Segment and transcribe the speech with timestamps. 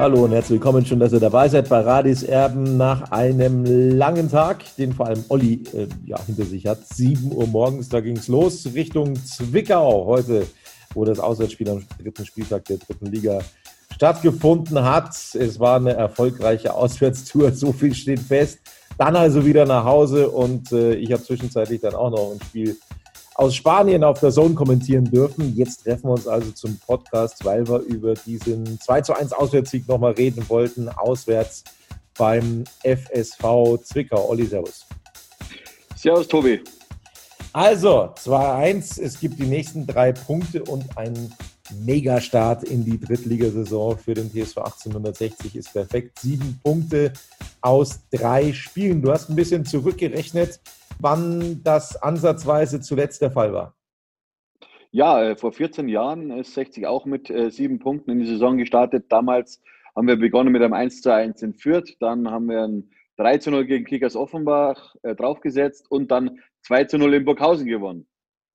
[0.00, 0.86] Hallo und herzlich willkommen.
[0.86, 3.66] Schön, dass ihr dabei seid bei Radis Erben nach einem
[3.98, 6.86] langen Tag, den vor allem Olli äh, ja, hinter sich hat.
[6.86, 10.46] 7 Uhr morgens, da ging es los Richtung Zwickau heute,
[10.94, 13.40] wo das Auswärtsspiel am dritten Spieltag der dritten Liga
[13.94, 15.14] stattgefunden hat.
[15.34, 18.60] Es war eine erfolgreiche Auswärtstour, so viel steht fest.
[18.96, 22.78] Dann also wieder nach Hause und äh, ich habe zwischenzeitlich dann auch noch ein Spiel
[23.40, 25.56] aus Spanien auf der Zone kommentieren dürfen.
[25.56, 29.88] Jetzt treffen wir uns also zum Podcast, weil wir über diesen 2 zu 1 Auswärtssieg
[29.88, 30.90] nochmal reden wollten.
[30.90, 31.64] Auswärts
[32.18, 34.28] beim FSV Zwickau.
[34.28, 34.84] Olli, Servus.
[35.96, 36.60] Servus, Tobi.
[37.54, 39.00] Also, 2-1.
[39.00, 41.34] Es gibt die nächsten drei Punkte und ein
[41.84, 46.18] Megastart in die Drittligasaison für den TSV 1860 ist perfekt.
[46.18, 47.12] Sieben Punkte
[47.60, 49.02] aus drei Spielen.
[49.02, 50.60] Du hast ein bisschen zurückgerechnet
[51.00, 53.74] wann das ansatzweise zuletzt der Fall war.
[54.92, 58.58] Ja, äh, vor 14 Jahren ist 60 auch mit äh, sieben Punkten in die Saison
[58.58, 59.06] gestartet.
[59.08, 59.62] Damals
[59.94, 63.38] haben wir begonnen mit einem 1 zu 1 in Fürth, dann haben wir ein 3
[63.38, 68.06] zu 0 gegen Kickers Offenbach äh, draufgesetzt und dann 2 zu 0 in Burghausen gewonnen.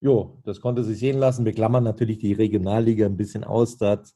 [0.01, 1.45] Jo, das konnte sich sehen lassen.
[1.45, 3.77] Wir klammern natürlich die Regionalliga ein bisschen aus.
[3.77, 4.13] Da hat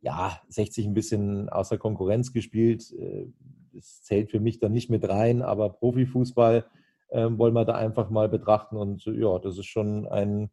[0.00, 2.92] ja 60 ein bisschen außer Konkurrenz gespielt.
[2.92, 3.26] Äh,
[3.72, 6.66] das zählt für mich dann nicht mit rein, aber Profifußball
[7.10, 8.76] ähm, wollen wir da einfach mal betrachten.
[8.76, 10.50] Und ja, das ist schon ein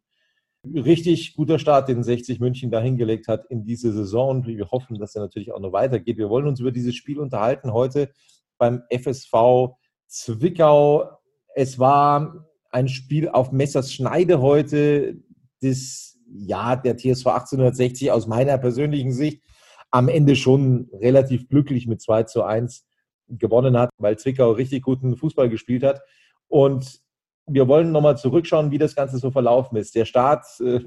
[0.64, 4.30] richtig guter Start, den 60 München da hingelegt hat in diese Saison.
[4.30, 6.18] Und wir hoffen, dass er natürlich auch noch weitergeht.
[6.18, 8.10] Wir wollen uns über dieses Spiel unterhalten heute
[8.58, 9.76] beim FSV
[10.06, 11.08] Zwickau.
[11.54, 15.16] Es war ein Spiel auf Messers Schneide heute,
[15.62, 19.44] das ja der TSV 1860 aus meiner persönlichen Sicht
[19.92, 22.84] am Ende schon relativ glücklich mit 2 zu 1
[23.28, 26.02] gewonnen hat, weil Zwickau richtig guten Fußball gespielt hat.
[26.48, 27.00] Und
[27.46, 29.94] wir wollen nochmal zurückschauen, wie das Ganze so verlaufen ist.
[29.94, 30.80] Der Start, äh,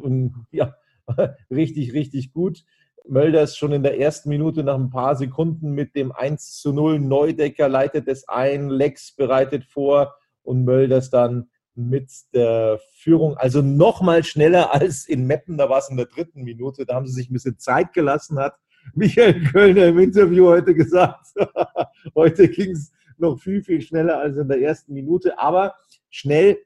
[0.52, 0.76] ja,
[1.50, 2.66] richtig, richtig gut.
[3.08, 7.00] Mölders schon in der ersten Minute nach ein paar Sekunden mit dem 1 zu 0.
[7.00, 14.24] Neudecker leitet es ein, Lex bereitet vor und Mölders dann mit der Führung, also nochmal
[14.24, 17.30] schneller als in Meppen, da war es in der dritten Minute, da haben sie sich
[17.30, 18.56] ein bisschen Zeit gelassen, hat
[18.94, 21.28] Michael Kölner im Interview heute gesagt.
[22.16, 25.38] heute ging es noch viel, viel schneller als in der ersten Minute.
[25.40, 25.76] Aber
[26.10, 26.60] schnell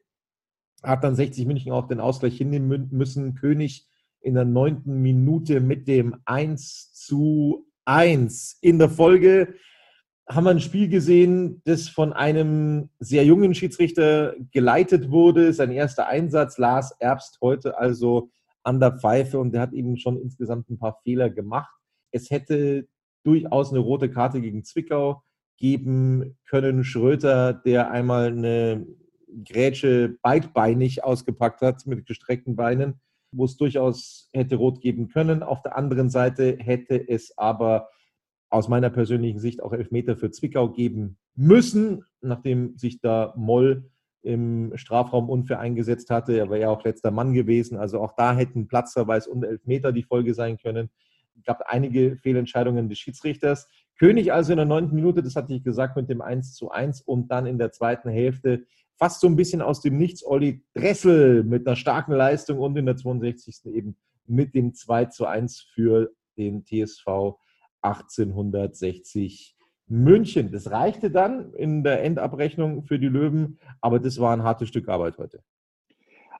[0.83, 3.35] hat dann 60 München auch den Ausgleich hinnehmen müssen.
[3.35, 3.87] König
[4.21, 8.59] in der neunten Minute mit dem 1 zu 1.
[8.61, 9.55] In der Folge
[10.33, 15.51] haben wir ein Spiel gesehen, das von einem sehr jungen Schiedsrichter geleitet wurde.
[15.51, 18.29] Sein erster Einsatz, Lars Erbst, heute also
[18.63, 21.73] an der Pfeife und der hat eben schon insgesamt ein paar Fehler gemacht.
[22.11, 22.87] Es hätte
[23.23, 25.21] durchaus eine rote Karte gegen Zwickau
[25.57, 26.83] geben können.
[26.83, 28.87] Schröter, der einmal eine
[29.43, 33.01] Grätsche beidbeinig ausgepackt hat mit gestreckten Beinen,
[33.31, 35.43] wo es durchaus hätte rot geben können.
[35.43, 37.89] Auf der anderen Seite hätte es aber
[38.51, 43.89] aus meiner persönlichen Sicht auch Elfmeter für Zwickau geben müssen, nachdem sich da Moll
[44.23, 46.33] im Strafraum unfair eingesetzt hatte.
[46.37, 47.77] Er war ja auch letzter Mann gewesen.
[47.77, 50.89] Also auch da hätten Platzverweis und Elfmeter die Folge sein können.
[51.37, 53.67] Es gab einige Fehlentscheidungen des Schiedsrichters.
[53.97, 57.01] König also in der neunten Minute, das hatte ich gesagt, mit dem 1 zu 1
[57.01, 58.65] und dann in der zweiten Hälfte
[58.97, 62.85] fast so ein bisschen aus dem Nichts Olli Dressel mit einer starken Leistung und in
[62.85, 63.65] der 62.
[63.73, 63.95] eben
[64.27, 67.37] mit dem 2 zu 1 für den TSV
[67.81, 69.55] 1860
[69.87, 70.51] München.
[70.51, 74.87] Das reichte dann in der Endabrechnung für die Löwen, aber das war ein hartes Stück
[74.87, 75.43] Arbeit heute.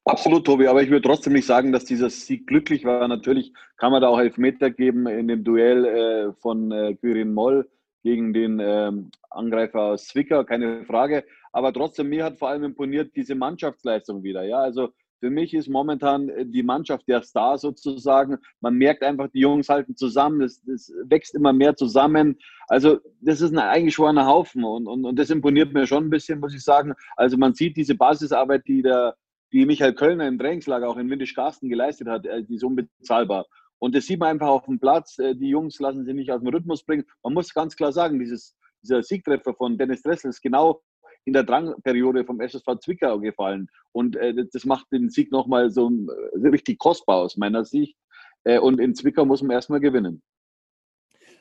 [0.06, 3.08] Absolut, Tobi, aber ich würde trotzdem nicht sagen, dass dieser Sieg glücklich war.
[3.08, 7.70] Natürlich kann man da auch Elfmeter geben in dem Duell äh, von äh, Quirin Moll
[8.04, 11.24] gegen den ähm, Angreifer aus Zwickau, keine Frage.
[11.52, 14.44] Aber trotzdem, mir hat vor allem imponiert diese Mannschaftsleistung wieder.
[14.44, 14.90] Ja, also
[15.22, 18.38] für mich ist momentan äh, die Mannschaft der Star sozusagen.
[18.60, 22.38] Man merkt einfach, die Jungs halten zusammen, es, es wächst immer mehr zusammen.
[22.68, 26.40] Also das ist ein eingeschworener Haufen und, und, und das imponiert mir schon ein bisschen,
[26.40, 26.94] muss ich sagen.
[27.16, 29.16] Also man sieht diese Basisarbeit, die der
[29.54, 33.46] die Michael Kölner im Trainingslager auch in Windisch-Garsten geleistet hat, äh, die ist unbezahlbar.
[33.80, 35.20] Und das sieht man einfach auf dem Platz.
[35.20, 37.06] Äh, die Jungs lassen sich nicht aus dem Rhythmus bringen.
[37.22, 40.82] Man muss ganz klar sagen, dieses, dieser Siegtreffer von Dennis Dressel ist genau
[41.26, 43.68] in der Drangperiode vom SSV Zwickau gefallen.
[43.92, 47.96] Und äh, das macht den Sieg nochmal so äh, richtig kostbar aus meiner Sicht.
[48.44, 50.22] Äh, und in Zwickau muss man erstmal gewinnen.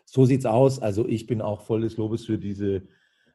[0.05, 0.81] So sieht's aus.
[0.81, 2.83] Also ich bin auch voll des Lobes für diese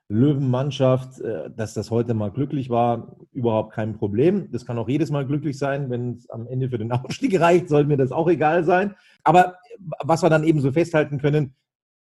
[0.08, 4.52] Löwenmannschaft, äh, dass das heute mal glücklich war, überhaupt kein Problem.
[4.52, 7.70] Das kann auch jedes Mal glücklich sein, wenn es am Ende für den Aufstieg reicht,
[7.70, 8.96] soll mir das auch egal sein.
[9.24, 9.58] Aber
[10.04, 11.56] was wir dann eben so festhalten können,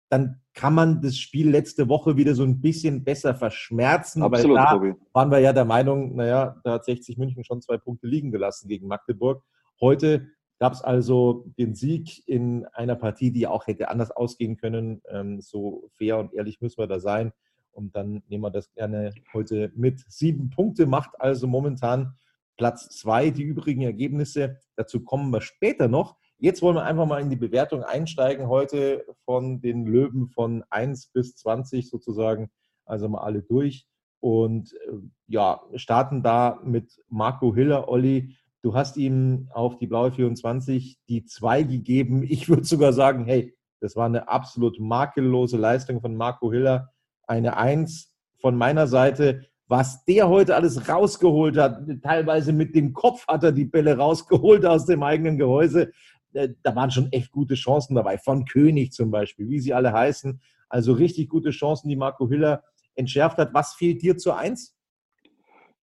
[0.10, 4.24] dann kann man das Spiel letzte Woche wieder so ein bisschen besser verschmerzen.
[4.24, 4.94] Absolut, weil da Tobi.
[5.14, 8.68] waren wir ja der Meinung, naja, da hat 60 München schon zwei Punkte liegen gelassen
[8.68, 9.44] gegen Magdeburg.
[9.82, 10.28] Heute
[10.60, 15.02] gab es also den Sieg in einer Partie, die auch hätte anders ausgehen können.
[15.10, 17.32] Ähm, so fair und ehrlich müssen wir da sein.
[17.72, 20.04] Und dann nehmen wir das gerne heute mit.
[20.08, 22.16] Sieben Punkte macht also momentan
[22.58, 23.30] Platz zwei.
[23.30, 26.18] Die übrigen Ergebnisse, dazu kommen wir später noch.
[26.40, 31.08] Jetzt wollen wir einfach mal in die Bewertung einsteigen, heute von den Löwen von 1
[31.08, 32.52] bis 20 sozusagen,
[32.86, 33.88] also mal alle durch.
[34.20, 34.98] Und äh,
[35.28, 37.90] ja, starten da mit Marco Hiller.
[37.90, 42.24] Olli, du hast ihm auf die blaue 24 die 2 gegeben.
[42.24, 46.92] Ich würde sogar sagen, hey, das war eine absolut makellose Leistung von Marco Hiller
[47.28, 49.46] eine Eins von meiner Seite.
[49.68, 54.66] Was der heute alles rausgeholt hat, teilweise mit dem Kopf hat er die Bälle rausgeholt
[54.66, 55.92] aus dem eigenen Gehäuse.
[56.38, 58.18] Äh, da waren schon echt gute Chancen dabei.
[58.18, 60.40] Von König zum Beispiel, wie sie alle heißen.
[60.70, 62.64] Also richtig gute Chancen, die Marco Hiller
[62.96, 63.54] entschärft hat.
[63.54, 64.76] Was fehlt dir zur Eins?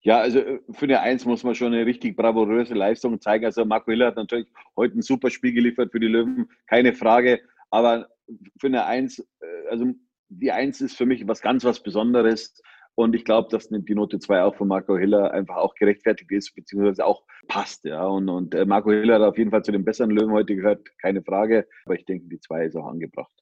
[0.03, 3.45] Ja, also äh, für eine Eins muss man schon eine richtig bravouröse Leistung zeigen.
[3.47, 7.41] Also Marco Hiller hat natürlich heute ein super Spiel geliefert für die Löwen, keine Frage.
[7.71, 8.09] Aber
[8.61, 9.87] für eine Eins, äh, also
[10.29, 12.61] die Eins ist für mich was ganz was Besonderes.
[12.96, 16.55] Und ich glaube, dass die Note 2 auch von Marco Hiller einfach auch gerechtfertigt ist,
[16.55, 17.85] beziehungsweise auch passt.
[17.85, 18.06] Ja.
[18.06, 20.87] Und, und äh, Marco Hiller hat auf jeden Fall zu den besseren Löwen heute gehört,
[20.99, 21.67] keine Frage.
[21.87, 23.32] Aber ich denke, die 2 ist auch angebracht.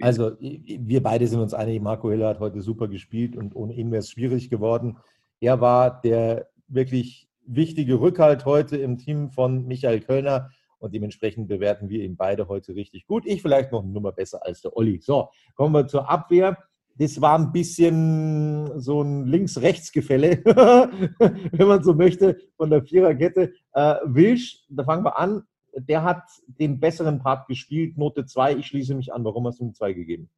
[0.00, 3.90] Also wir beide sind uns einig, Marco Hiller hat heute super gespielt und ohne ihn
[3.90, 4.96] wäre es schwierig geworden.
[5.40, 11.88] Er war der wirklich wichtige Rückhalt heute im Team von Michael Kölner und dementsprechend bewerten
[11.88, 13.26] wir ihn beide heute richtig gut.
[13.26, 15.00] Ich vielleicht noch eine Nummer besser als der Olli.
[15.00, 16.56] So, kommen wir zur Abwehr.
[16.98, 20.42] Das war ein bisschen so ein Links-Rechts-Gefälle,
[21.52, 23.52] wenn man so möchte, von der Viererkette.
[23.72, 25.42] Äh, Wilsch, da fangen wir an,
[25.74, 28.56] der hat den besseren Part gespielt, Note 2.
[28.56, 29.24] Ich schließe mich an.
[29.24, 30.28] Warum hast du ihm 2 gegeben?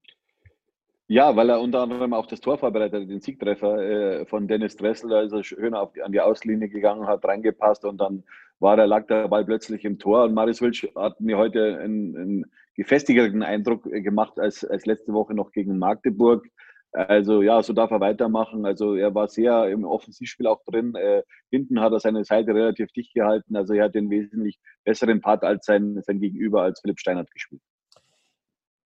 [1.07, 4.77] Ja, weil er unter anderem auch das Tor vorbereitet hat, den Siegtreffer äh, von Dennis
[4.77, 5.11] Dressel.
[5.11, 8.25] Da ist er schön die, an die Auslinie gegangen, hat reingepasst und dann
[8.61, 10.25] war der, lag der Ball plötzlich im Tor.
[10.25, 15.35] Und Marius Wilsch hat mir heute einen, einen gefestigten Eindruck gemacht als, als letzte Woche
[15.35, 16.47] noch gegen Magdeburg.
[16.93, 18.65] Also ja, so darf er weitermachen.
[18.65, 20.95] Also er war sehr im Offensivspiel auch drin.
[20.95, 23.57] Äh, hinten hat er seine Seite relativ dicht gehalten.
[23.57, 27.63] Also er hat den wesentlich besseren Part als sein, sein Gegenüber, als Philipp Steinert gespielt.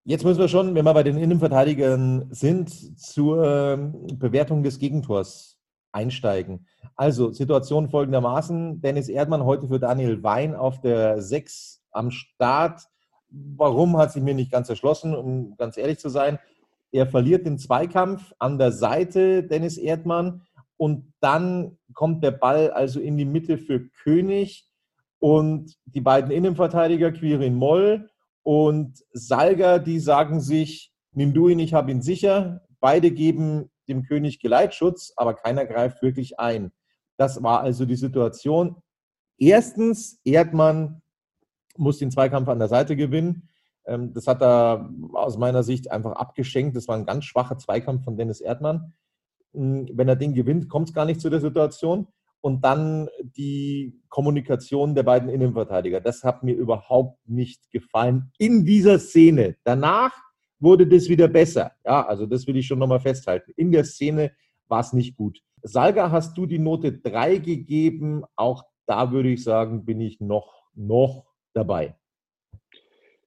[0.05, 2.71] Jetzt müssen wir schon, wenn wir bei den Innenverteidigern sind,
[3.01, 5.56] zur ähm, Bewertung des Gegentors
[5.93, 6.67] einsteigen.
[6.95, 8.81] Also Situation folgendermaßen.
[8.81, 12.83] Dennis Erdmann heute für Daniel Wein auf der 6 am Start.
[13.29, 16.39] Warum hat sich mir nicht ganz erschlossen, um ganz ehrlich zu sein.
[16.93, 20.43] Er verliert den Zweikampf an der Seite, Dennis Erdmann.
[20.77, 24.67] Und dann kommt der Ball also in die Mitte für König
[25.19, 28.09] und die beiden Innenverteidiger, Quirin Moll
[28.43, 32.63] und Salga, die sagen sich, nimm du ihn, ich habe ihn sicher.
[32.81, 36.73] Beide geben dem König Geleitschutz, aber keiner greift wirklich ein.
[37.17, 38.77] Das war also die Situation.
[39.39, 41.03] Erstens, Erdmann
[41.77, 43.49] muss den Zweikampf an der Seite gewinnen.
[43.87, 46.77] Ähm, das hat er aus meiner Sicht einfach abgeschenkt.
[46.77, 48.95] Das war ein ganz schwacher Zweikampf von Dennis Erdmann.
[49.53, 52.09] Hm, wenn er den gewinnt, kommt es gar nicht zu der Situation
[52.41, 56.01] und dann die Kommunikation der beiden Innenverteidiger.
[56.01, 59.57] Das hat mir überhaupt nicht gefallen in dieser Szene.
[59.65, 60.13] Danach
[60.59, 61.73] wurde das wieder besser.
[61.85, 63.53] Ja, also das will ich schon nochmal festhalten.
[63.57, 64.33] In der Szene
[64.69, 65.41] war es nicht gut.
[65.63, 68.25] Salga, hast du die Note 3 gegeben?
[68.37, 71.97] Auch da würde ich sagen, bin ich noch, noch dabei.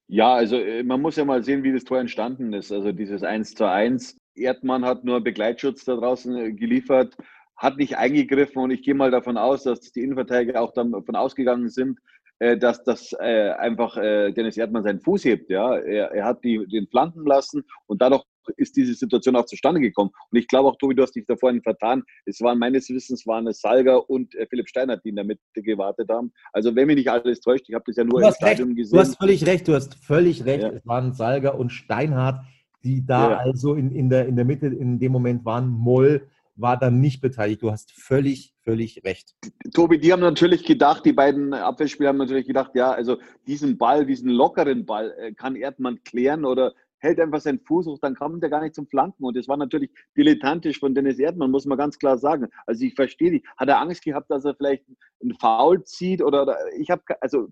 [0.08, 2.72] Ja, also äh, man muss ja mal sehen, wie das Tor entstanden ist.
[2.72, 4.18] Also dieses 1 zu 1.
[4.36, 7.16] Erdmann hat nur Begleitschutz da draußen äh, geliefert,
[7.56, 11.70] hat nicht eingegriffen und ich gehe mal davon aus, dass die Innenverteidiger auch davon ausgegangen
[11.70, 12.00] sind,
[12.40, 15.50] dass das einfach Dennis Erdmann seinen Fuß hebt.
[15.50, 18.24] Ja, er, er hat die, den flanken lassen und dadurch
[18.58, 20.12] ist diese Situation auch zustande gekommen.
[20.32, 22.04] Und ich glaube auch, Tobi, du hast dich da vorhin vertan.
[22.26, 25.42] Es waren meines Wissens waren es Salger und äh, Philipp Steinert, die in der Mitte
[25.56, 26.32] gewartet haben.
[26.54, 28.78] Also wenn mich nicht alles täuscht, ich habe das ja nur im Stadion recht.
[28.78, 28.96] gesehen.
[28.96, 30.64] Du hast völlig recht, du hast völlig recht.
[30.64, 30.70] Ja.
[30.70, 32.44] Es waren Salger und Steinhardt,
[32.84, 33.38] die da ja.
[33.38, 35.70] also in, in, der, in der Mitte in dem Moment waren.
[35.70, 36.28] Moll
[36.60, 37.62] war dann nicht beteiligt.
[37.62, 39.36] Du hast völlig, völlig recht.
[39.74, 44.06] Tobi, die haben natürlich gedacht, die beiden Abwehrspieler haben natürlich gedacht, ja, also diesen Ball,
[44.06, 48.44] diesen lockeren Ball äh, kann Erdmann klären oder hält einfach seinen Fuß hoch, dann kommt
[48.44, 49.24] er gar nicht zum Flanken.
[49.24, 52.48] Und das war natürlich dilettantisch von Dennis Erdmann, muss man ganz klar sagen.
[52.66, 53.46] Also ich verstehe nicht.
[53.58, 54.84] Hat er Angst gehabt, dass er vielleicht
[55.22, 57.48] einen Foul zieht oder ich habe, also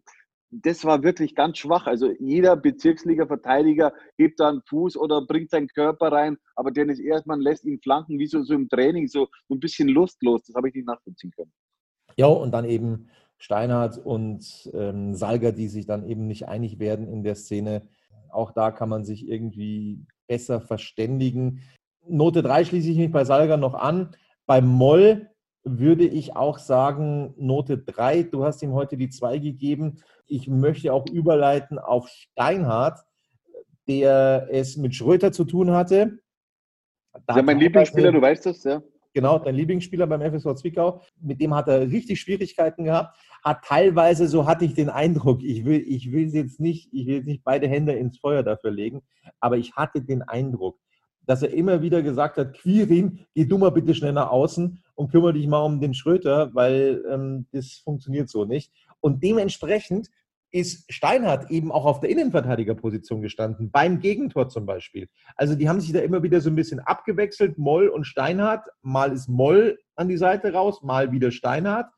[0.50, 1.88] das war wirklich ganz schwach.
[1.88, 7.42] Also jeder Bezirksliga-Verteidiger hebt da einen Fuß oder bringt seinen Körper rein, aber Dennis Erdmann
[7.42, 10.44] lässt ihn flanken, wie so, so im Training, so, ein bisschen lustlos.
[10.44, 11.52] Das habe ich nicht nachvollziehen können.
[12.16, 17.08] Ja, und dann eben Steinhardt und ähm, Salger, die sich dann eben nicht einig werden
[17.08, 17.88] in der Szene.
[18.30, 21.62] Auch da kann man sich irgendwie besser verständigen.
[22.08, 24.16] Note 3 schließe ich mich bei Salga noch an.
[24.46, 25.30] Bei Moll
[25.70, 28.24] würde ich auch sagen, Note 3.
[28.24, 29.98] Du hast ihm heute die 2 gegeben.
[30.26, 33.00] Ich möchte auch überleiten auf Steinhardt,
[33.88, 36.20] der es mit Schröter zu tun hatte.
[37.30, 38.82] Ja, mein Lieblingsspieler, du weißt das, ja.
[39.14, 41.02] Genau, dein Lieblingsspieler beim FSV Zwickau.
[41.20, 43.18] Mit dem hat er richtig Schwierigkeiten gehabt.
[43.44, 47.16] Hat teilweise, so hatte ich den Eindruck, ich will, ich will jetzt nicht, ich will
[47.16, 49.02] jetzt nicht beide Hände ins Feuer dafür legen,
[49.40, 50.78] aber ich hatte den Eindruck,
[51.26, 55.12] dass er immer wieder gesagt hat, Quirin, geh du mal bitte schnell nach außen und
[55.12, 58.74] kümmere dich mal um den Schröter, weil ähm, das funktioniert so nicht.
[59.00, 60.10] Und dementsprechend
[60.52, 65.08] ist Steinhardt eben auch auf der Innenverteidigerposition gestanden, beim Gegentor zum Beispiel.
[65.36, 68.66] Also die haben sich da immer wieder so ein bisschen abgewechselt, Moll und Steinhardt.
[68.82, 71.92] Mal ist Moll an die Seite raus, mal wieder Steinhardt.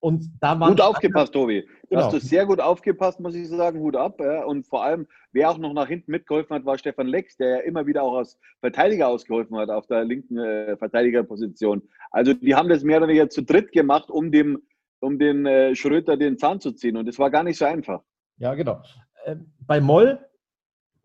[0.00, 1.66] Und da war gut aufgepasst, Tobi.
[1.88, 2.02] Genau.
[2.02, 3.80] Hast du sehr gut aufgepasst, muss ich sagen.
[3.80, 4.20] Hut ab.
[4.20, 4.44] Ja.
[4.44, 7.58] Und vor allem, wer auch noch nach hinten mitgeholfen hat, war Stefan Lex, der ja
[7.60, 11.82] immer wieder auch als Verteidiger ausgeholfen hat auf der linken äh, Verteidigerposition.
[12.10, 14.62] Also die haben das mehr oder weniger zu dritt gemacht, um dem
[15.00, 16.96] um den äh, Schröter den Zahn zu ziehen.
[16.96, 18.02] Und es war gar nicht so einfach.
[18.38, 18.82] Ja, genau.
[19.24, 20.18] Äh, bei Moll,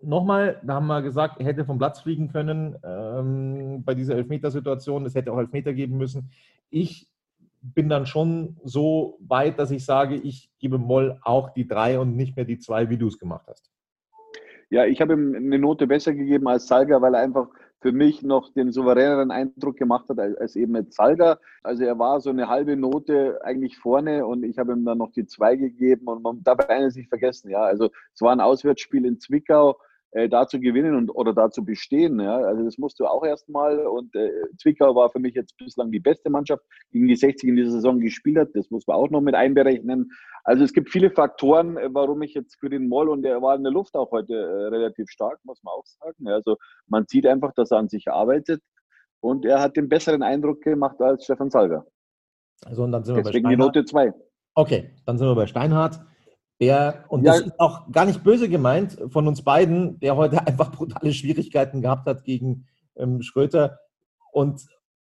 [0.02, 5.06] nochmal, da haben wir gesagt, er hätte vom Platz fliegen können ähm, bei dieser Elfmetersituation.
[5.06, 6.32] Es hätte auch Elfmeter geben müssen.
[6.70, 7.11] Ich
[7.62, 12.16] bin dann schon so weit, dass ich sage, ich gebe Moll auch die drei und
[12.16, 13.72] nicht mehr die zwei, wie du es gemacht hast.
[14.70, 17.48] Ja, ich habe ihm eine Note besser gegeben als Salga, weil er einfach
[17.82, 21.40] für mich noch den souveräneren Eindruck gemacht hat als, als eben mit Salga.
[21.64, 25.12] Also er war so eine halbe Note eigentlich vorne und ich habe ihm dann noch
[25.12, 27.62] die zwei gegeben und man darf eines nicht vergessen, ja.
[27.62, 29.78] Also es war ein Auswärtsspiel in Zwickau
[30.12, 32.20] äh, da zu gewinnen und, oder da zu bestehen.
[32.20, 32.38] Ja?
[32.38, 33.80] Also das musst du auch erstmal.
[33.80, 37.56] Und äh, Zwickau war für mich jetzt bislang die beste Mannschaft, gegen die 60 in
[37.56, 38.50] dieser Saison gespielt hat.
[38.54, 40.12] Das muss man auch noch mit einberechnen.
[40.44, 43.56] Also es gibt viele Faktoren, äh, warum ich jetzt für den Moll und der war
[43.56, 46.28] in der Luft auch heute äh, relativ stark, muss man auch sagen.
[46.28, 48.62] Also man sieht einfach, dass er an sich arbeitet
[49.22, 51.86] und er hat den besseren Eindruck gemacht als Stefan Salger.
[52.66, 53.76] Also und dann sind Deswegen wir bei Steinhardt.
[53.76, 54.14] die Note 2.
[54.56, 56.00] Okay, dann sind wir bei Steinhardt.
[56.62, 57.34] Der, und ja.
[57.34, 61.82] das ist auch gar nicht böse gemeint von uns beiden, der heute einfach brutale Schwierigkeiten
[61.82, 63.80] gehabt hat gegen ähm, Schröter
[64.32, 64.68] und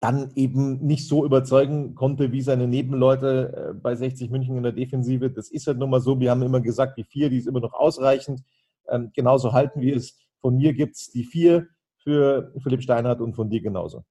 [0.00, 4.72] dann eben nicht so überzeugen konnte wie seine Nebenleute äh, bei 60 München in der
[4.72, 5.30] Defensive.
[5.30, 6.18] Das ist halt nun mal so.
[6.18, 8.42] Wir haben immer gesagt, die vier, die ist immer noch ausreichend.
[8.88, 10.18] Ähm, genauso halten wir es.
[10.40, 11.66] Von mir gibt es die vier
[11.98, 14.04] für Philipp Steinhardt und von dir genauso.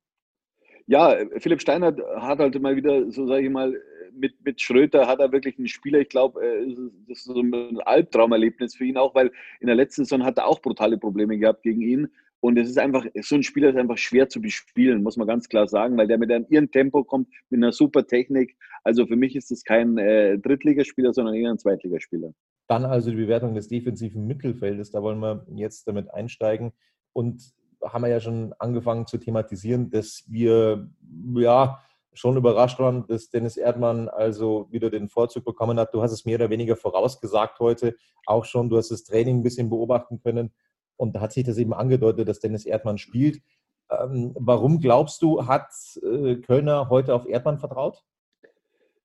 [0.87, 3.73] Ja, Philipp Steinhardt hat halt mal wieder, so sage ich mal,
[4.13, 6.75] mit, mit Schröter hat er wirklich einen Spieler, ich glaube, äh,
[7.07, 10.47] das ist so ein Albtraumerlebnis für ihn auch, weil in der letzten Saison hat er
[10.47, 12.07] auch brutale Probleme gehabt gegen ihn.
[12.39, 15.47] Und es ist einfach, so ein Spieler ist einfach schwer zu bespielen, muss man ganz
[15.47, 18.57] klar sagen, weil der mit einem ihren Tempo kommt, mit einer super Technik.
[18.83, 22.33] Also für mich ist es kein äh, Drittligaspieler, sondern eher ein Zweitligaspieler.
[22.67, 26.71] Dann also die Bewertung des defensiven Mittelfeldes, da wollen wir jetzt damit einsteigen.
[27.13, 27.53] Und
[27.83, 30.89] haben wir ja schon angefangen zu thematisieren, dass wir
[31.35, 31.79] ja
[32.13, 35.93] schon überrascht waren, dass Dennis Erdmann also wieder den Vorzug bekommen hat.
[35.93, 38.69] Du hast es mehr oder weniger vorausgesagt heute, auch schon.
[38.69, 40.51] Du hast das Training ein bisschen beobachten können
[40.97, 43.41] und da hat sich das eben angedeutet, dass Dennis Erdmann spielt.
[43.89, 45.69] Ähm, warum glaubst du, hat
[46.03, 48.03] äh, Kölner heute auf Erdmann vertraut?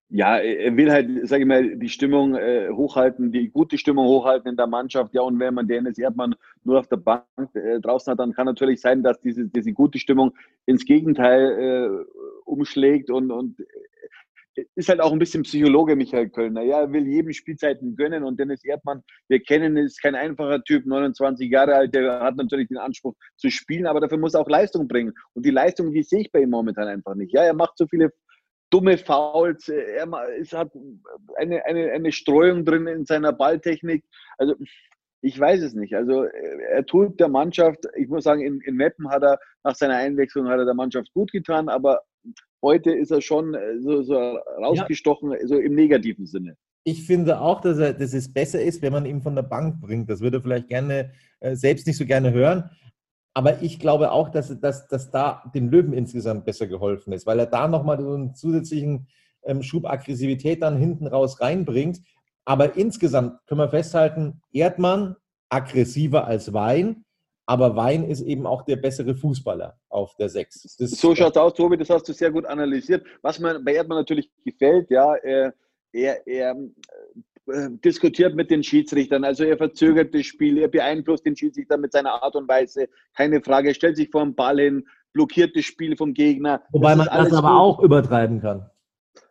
[0.09, 4.51] Ja, er will halt, sage ich mal, die Stimmung äh, hochhalten, die gute Stimmung hochhalten
[4.51, 5.13] in der Mannschaft.
[5.15, 8.47] Ja, und wenn man Dennis Erdmann nur auf der Bank äh, draußen hat, dann kann
[8.47, 10.33] natürlich sein, dass diese, diese gute Stimmung
[10.65, 13.57] ins Gegenteil äh, umschlägt und, und
[14.75, 16.63] ist halt auch ein bisschen Psychologe, Michael Kölner.
[16.63, 20.87] Ja, er will jedem Spielzeiten gönnen und Dennis Erdmann, wir kennen, ist kein einfacher Typ,
[20.87, 24.49] 29 Jahre alt, der hat natürlich den Anspruch zu spielen, aber dafür muss er auch
[24.49, 25.13] Leistung bringen.
[25.35, 27.33] Und die Leistung, die sehe ich bei ihm momentan einfach nicht.
[27.33, 28.13] Ja, er macht so viele
[28.71, 30.09] dumme Fouls, er
[30.53, 30.73] hat
[31.37, 34.05] eine, eine, eine Streuung drin in seiner Balltechnik.
[34.39, 34.55] Also
[35.23, 35.95] ich weiß es nicht.
[35.95, 39.97] Also er tut der Mannschaft, ich muss sagen, in, in Meppen hat er nach seiner
[39.97, 42.03] Einwechslung hat er der Mannschaft gut getan, aber
[42.63, 45.47] heute ist er schon äh, so, so rausgestochen, ja.
[45.47, 46.57] so im negativen Sinne.
[46.85, 49.81] Ich finde auch, dass, er, dass es besser ist, wenn man ihn von der Bank
[49.81, 50.09] bringt.
[50.09, 52.71] Das würde er vielleicht gerne äh, selbst nicht so gerne hören.
[53.37, 57.39] Aber ich glaube auch, dass, dass, dass da dem Löwen insgesamt besser geholfen ist, weil
[57.39, 59.09] er da nochmal so einen zusätzlichen
[59.43, 62.01] ähm, Schub Aggressivität dann hinten raus reinbringt.
[62.47, 65.17] Aber insgesamt können wir festhalten, Erdmann
[65.51, 67.05] aggressiver als Wein,
[67.45, 70.75] aber Wein ist eben auch der bessere Fußballer auf der Sechs.
[70.79, 73.05] Das so schaut es aus, Tobi, das hast du sehr gut analysiert.
[73.21, 75.53] Was mir bei Erdmann natürlich gefällt, ja, er,
[75.93, 81.37] er, er äh, diskutiert mit den Schiedsrichtern, also er verzögert das Spiel, er beeinflusst den
[81.37, 84.87] Schiedsrichter mit seiner Art und Weise, keine Frage, er stellt sich vor den Ball hin,
[85.13, 86.63] blockiert das Spiel vom Gegner.
[86.73, 87.59] Wobei das man das aber gut.
[87.59, 88.69] auch übertreiben kann.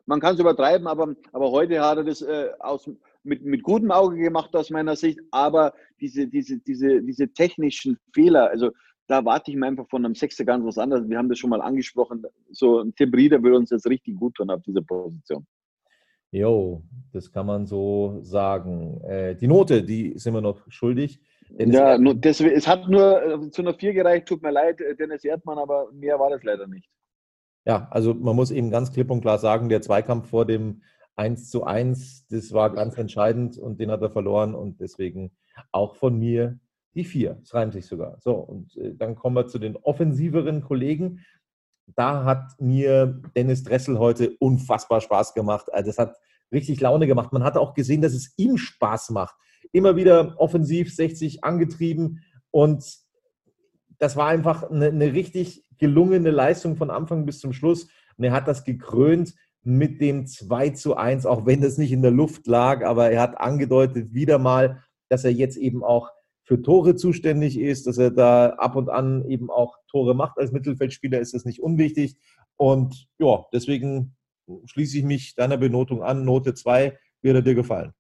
[0.05, 2.89] Man kann es übertreiben, aber, aber heute hat er das äh, aus,
[3.23, 8.49] mit, mit gutem Auge gemacht aus meiner Sicht, aber diese, diese, diese, diese technischen Fehler,
[8.49, 8.71] also
[9.07, 11.07] da warte ich mir einfach von einem Sechster ganz was anderes.
[11.07, 12.23] Wir haben das schon mal angesprochen.
[12.51, 15.45] So ein Tim Rieder würde uns jetzt richtig gut tun auf dieser Position.
[16.35, 19.01] Jo, das kann man so sagen.
[19.05, 21.21] Äh, die Note, die sind wir noch schuldig.
[21.57, 24.97] ja, nur, das, es hat nur äh, zu einer 4 gereicht, tut mir leid, äh,
[24.97, 26.89] Dennis Erdmann, aber mehr war das leider nicht.
[27.65, 30.81] Ja, also man muss eben ganz klipp und klar sagen, der Zweikampf vor dem
[31.15, 35.31] 1 zu 1, das war ganz entscheidend und den hat er verloren und deswegen
[35.71, 36.59] auch von mir
[36.95, 37.39] die 4.
[37.43, 38.17] Es reimt sich sogar.
[38.19, 41.25] So, und äh, dann kommen wir zu den offensiveren Kollegen.
[41.95, 45.71] Da hat mir Dennis Dressel heute unfassbar Spaß gemacht.
[45.73, 46.17] Also es hat
[46.51, 47.33] richtig Laune gemacht.
[47.33, 49.35] Man hat auch gesehen, dass es ihm Spaß macht.
[49.71, 52.83] Immer wieder offensiv 60 angetrieben und
[53.99, 57.87] das war einfach eine, eine richtig gelungene Leistung von Anfang bis zum Schluss.
[58.17, 62.01] Und er hat das gekrönt mit dem 2 zu 1, auch wenn das nicht in
[62.01, 66.11] der Luft lag, aber er hat angedeutet wieder mal, dass er jetzt eben auch
[66.45, 70.51] für Tore zuständig ist, dass er da ab und an eben auch Tore macht als
[70.51, 72.15] Mittelfeldspieler, ist das nicht unwichtig.
[72.55, 74.15] Und ja, deswegen
[74.65, 76.23] schließe ich mich deiner Benotung an.
[76.23, 77.93] Note 2, wird er dir gefallen?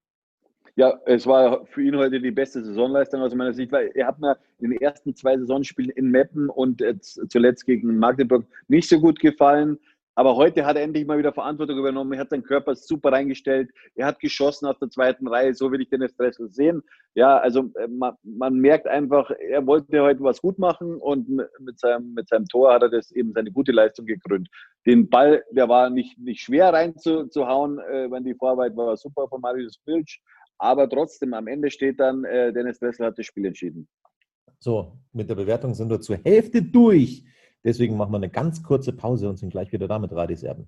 [0.77, 4.19] Ja, es war für ihn heute die beste Saisonleistung aus meiner Sicht, weil er hat
[4.19, 6.83] mir in den ersten zwei Saisonspielen in Meppen und
[7.29, 9.79] zuletzt gegen Magdeburg nicht so gut gefallen.
[10.17, 12.13] Aber heute hat er endlich mal wieder Verantwortung übernommen.
[12.13, 13.69] Er hat seinen Körper super reingestellt.
[13.95, 15.53] Er hat geschossen aus der zweiten Reihe.
[15.53, 16.81] So will ich den Dressel sehen.
[17.15, 21.27] Ja, also äh, man, man, merkt einfach, er wollte heute was gut machen und
[21.59, 24.49] mit seinem, mit seinem Tor hat er das eben seine gute Leistung gekrönt.
[24.85, 29.41] Den Ball, der war nicht, nicht schwer reinzuhauen, äh, wenn die Vorarbeit war super von
[29.41, 30.21] Marius Pilsch.
[30.57, 33.87] Aber trotzdem, am Ende steht dann, äh, Dennis Dressel hat das Spiel entschieden.
[34.59, 37.25] So, mit der Bewertung sind wir zur Hälfte durch.
[37.65, 40.67] Deswegen machen wir eine ganz kurze Pause und sind gleich wieder da mit Radis Erben.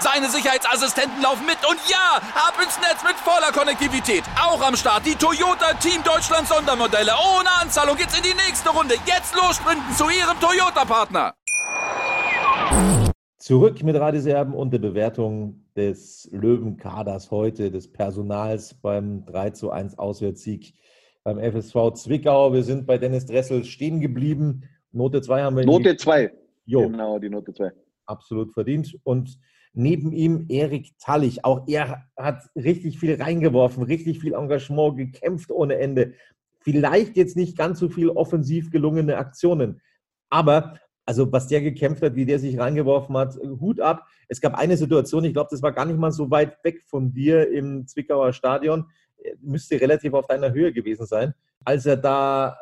[0.00, 4.24] Seine Sicherheitsassistenten laufen mit und ja, ab ins Netz mit voller Konnektivität.
[4.40, 7.12] Auch am Start die Toyota Team Deutschland Sondermodelle.
[7.12, 8.94] Ohne Anzahlung geht's in die nächste Runde.
[9.06, 11.34] Jetzt los sprinten zu Ihrem Toyota-Partner.
[13.38, 19.98] Zurück mit Radiserben und der Bewertung des Löwenkaders heute, des Personals beim 3 zu 1
[19.98, 20.74] Auswärtssieg
[21.24, 22.52] beim FSV Zwickau.
[22.52, 24.62] Wir sind bei Dennis Dressel stehen geblieben.
[24.92, 25.66] Note 2 haben wir.
[25.66, 26.32] Note 2.
[26.66, 27.72] Genau, die Note 2.
[28.06, 28.96] Absolut verdient.
[29.02, 29.38] Und
[29.74, 31.44] Neben ihm Erik Tallich.
[31.44, 36.14] Auch er hat richtig viel reingeworfen, richtig viel Engagement, gekämpft ohne Ende.
[36.60, 39.80] Vielleicht jetzt nicht ganz so viel offensiv gelungene Aktionen.
[40.30, 44.06] Aber also was der gekämpft hat, wie der sich reingeworfen hat, Hut ab.
[44.28, 47.12] Es gab eine Situation, ich glaube, das war gar nicht mal so weit weg von
[47.12, 48.86] dir im Zwickauer Stadion,
[49.40, 51.34] müsste relativ auf deiner Höhe gewesen sein,
[51.64, 52.56] als er da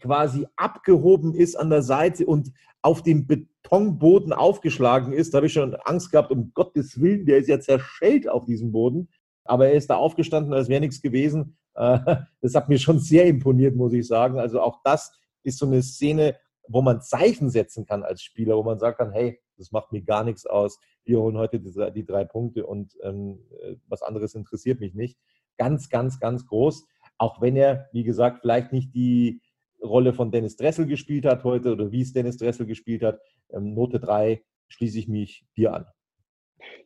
[0.00, 5.34] quasi abgehoben ist an der Seite und auf dem Betonboden aufgeschlagen ist.
[5.34, 8.72] Da habe ich schon Angst gehabt, um Gottes Willen, der ist ja zerschellt auf diesem
[8.72, 9.08] Boden.
[9.44, 11.56] Aber er ist da aufgestanden, als wäre nichts gewesen.
[11.74, 11.98] Äh,
[12.40, 14.38] das hat mir schon sehr imponiert, muss ich sagen.
[14.38, 16.36] Also auch das ist so eine Szene,
[16.68, 20.02] wo man Zeichen setzen kann als Spieler, wo man sagen kann, hey, Das macht mir
[20.02, 20.78] gar nichts aus.
[21.04, 25.18] Wir holen heute die, drei Punkte und ähm, äh, was anderes interessiert mich nicht.
[25.56, 26.86] Ganz, ganz, ganz groß.
[27.18, 29.40] Auch wenn er, wie gesagt, vielleicht nicht die
[29.86, 33.20] Rolle von Dennis Dressel gespielt hat heute oder wie es Dennis Dressel gespielt hat.
[33.50, 35.86] Ähm, Note 3 schließe ich mich dir an.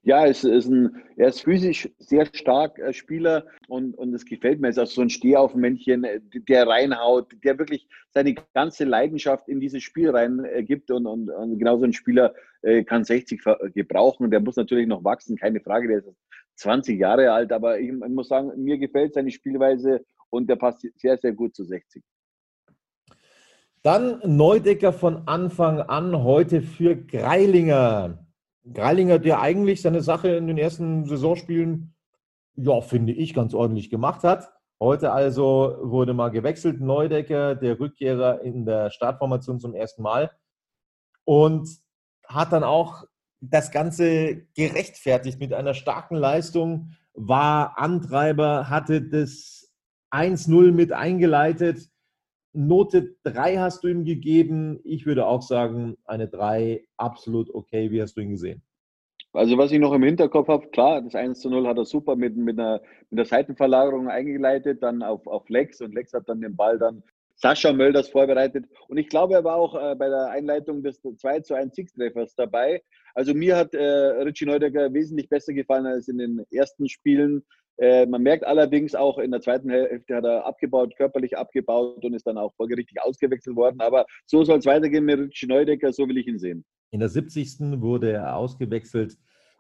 [0.03, 4.61] Ja, es ist ein, er ist physisch sehr stark äh, Spieler und, und es gefällt
[4.61, 4.69] mir.
[4.69, 9.61] Er ist auch so ein Stehaufmännchen, äh, der reinhaut, der wirklich seine ganze Leidenschaft in
[9.61, 12.35] dieses Spiel reingibt äh, und, und, und genau so ein Spieler
[12.85, 14.31] kann 60 gebrauchen.
[14.31, 15.89] Der muss natürlich noch wachsen, keine Frage.
[15.89, 16.11] Der ist
[16.57, 20.87] 20 Jahre alt, aber ich, ich muss sagen, mir gefällt seine Spielweise und der passt
[20.97, 22.03] sehr, sehr gut zu 60.
[23.83, 28.27] Dann Neudecker von Anfang an heute für Greilinger.
[28.75, 31.95] Greilinger, der eigentlich seine Sache in den ersten Saisonspielen,
[32.57, 34.53] ja, finde ich, ganz ordentlich gemacht hat.
[34.79, 40.31] Heute also wurde mal gewechselt, Neudecker, der Rückkehrer in der Startformation zum ersten Mal
[41.25, 41.67] und
[42.27, 43.05] hat dann auch
[43.41, 49.71] das Ganze gerechtfertigt mit einer starken Leistung, war Antreiber, hatte das
[50.11, 51.89] 1-0 mit eingeleitet
[52.53, 54.81] Note 3 hast du ihm gegeben.
[54.85, 57.91] Ich würde auch sagen, eine 3 absolut okay.
[57.91, 58.63] Wie hast du ihn gesehen?
[59.33, 62.17] Also was ich noch im Hinterkopf habe, klar, das 1 zu 0 hat er super
[62.17, 66.41] mit, mit, einer, mit einer Seitenverlagerung eingeleitet, dann auf, auf Lex und Lex hat dann
[66.41, 67.05] den Ball dann
[67.37, 68.67] Sascha Mölders vorbereitet.
[68.89, 72.35] Und ich glaube, er war auch äh, bei der Einleitung des 2 zu 1 Siegtreffers
[72.35, 72.83] dabei.
[73.15, 77.43] Also mir hat äh, Richie Neudecker wesentlich besser gefallen als in den ersten Spielen.
[77.81, 82.13] Äh, man merkt allerdings auch, in der zweiten Hälfte hat er abgebaut, körperlich abgebaut und
[82.13, 83.81] ist dann auch folgerichtig ausgewechselt worden.
[83.81, 86.65] Aber so soll es weitergehen mit Richie Neudecker, so will ich ihn sehen.
[86.91, 87.81] In der 70.
[87.81, 89.17] wurde er ausgewechselt.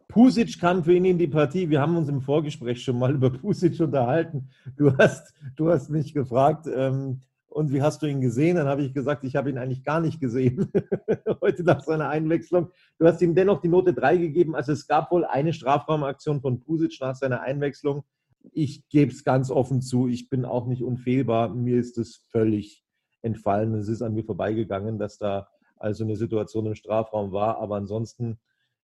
[0.06, 1.70] Pusic kam für ihn in die Partie.
[1.70, 4.50] Wir haben uns im Vorgespräch schon mal über Pusic unterhalten.
[4.76, 8.56] Du hast, du hast mich gefragt, ähm, und wie hast du ihn gesehen?
[8.56, 10.70] Dann habe ich gesagt, ich habe ihn eigentlich gar nicht gesehen
[11.40, 12.70] heute nach seiner Einwechslung.
[12.98, 14.54] Du hast ihm dennoch die Note 3 gegeben.
[14.54, 18.04] Also es gab wohl eine Strafraumaktion von Pusic nach seiner Einwechslung.
[18.52, 21.48] Ich gebe es ganz offen zu, ich bin auch nicht unfehlbar.
[21.52, 22.84] Mir ist es völlig
[23.20, 23.74] entfallen.
[23.74, 27.58] Es ist an mir vorbeigegangen, dass da also eine Situation im Strafraum war.
[27.58, 28.38] Aber ansonsten,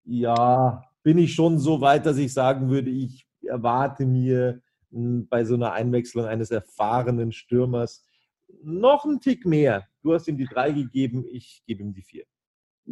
[0.04, 5.44] ja, bin ich schon so weit, dass ich sagen würde, ich erwarte mir hm, bei
[5.44, 8.04] so einer Einwechslung eines erfahrenen Stürmers
[8.62, 9.86] noch einen Tick mehr.
[10.02, 12.24] Du hast ihm die drei gegeben, ich gebe ihm die vier.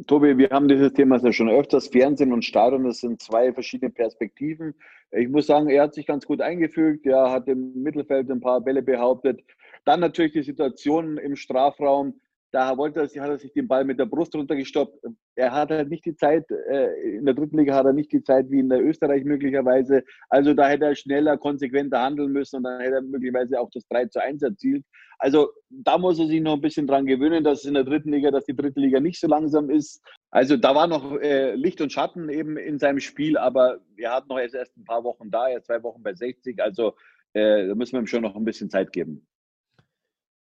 [0.09, 1.87] Tobi, wir haben dieses Thema ja schon öfters.
[1.87, 4.75] Fernsehen und Stadion, das sind zwei verschiedene Perspektiven.
[5.13, 7.07] Ich muss sagen, er hat sich ganz gut eingefügt.
[7.07, 9.41] Er hat im Mittelfeld ein paar Bälle behauptet.
[9.85, 12.21] Dann natürlich die Situation im Strafraum.
[12.55, 15.05] Da wollte er, hat er sich den Ball mit der Brust runtergestoppt.
[15.35, 18.23] Er hat halt nicht die Zeit, äh, in der dritten Liga hat er nicht die
[18.23, 20.05] Zeit wie in der Österreich möglicherweise.
[20.29, 23.85] Also da hätte er schneller, konsequenter handeln müssen und dann hätte er möglicherweise auch das
[23.89, 24.85] 3 zu 1 erzielt.
[25.19, 28.13] Also da muss er sich noch ein bisschen dran gewöhnen, dass es in der dritten
[28.13, 30.01] Liga, dass die dritte Liga nicht so langsam ist.
[30.31, 34.29] Also da war noch äh, Licht und Schatten eben in seinem Spiel, aber er hat
[34.29, 36.63] noch erst, erst ein paar Wochen da, er zwei Wochen bei 60.
[36.63, 36.95] Also
[37.33, 39.27] äh, da müssen wir ihm schon noch ein bisschen Zeit geben.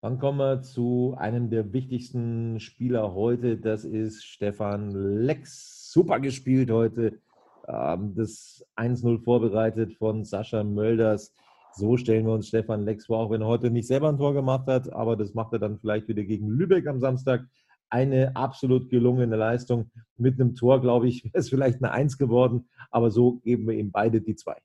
[0.00, 3.56] Dann kommen wir zu einem der wichtigsten Spieler heute.
[3.56, 5.90] Das ist Stefan Lex.
[5.92, 7.18] Super gespielt heute.
[7.66, 11.34] Ähm, das 1-0 vorbereitet von Sascha Mölders.
[11.72, 14.34] So stellen wir uns Stefan Lex vor, auch wenn er heute nicht selber ein Tor
[14.34, 17.44] gemacht hat, aber das macht er dann vielleicht wieder gegen Lübeck am Samstag.
[17.90, 19.90] Eine absolut gelungene Leistung.
[20.16, 23.74] Mit einem Tor, glaube ich, wäre es vielleicht eine Eins geworden, aber so geben wir
[23.74, 24.58] ihm beide die zwei.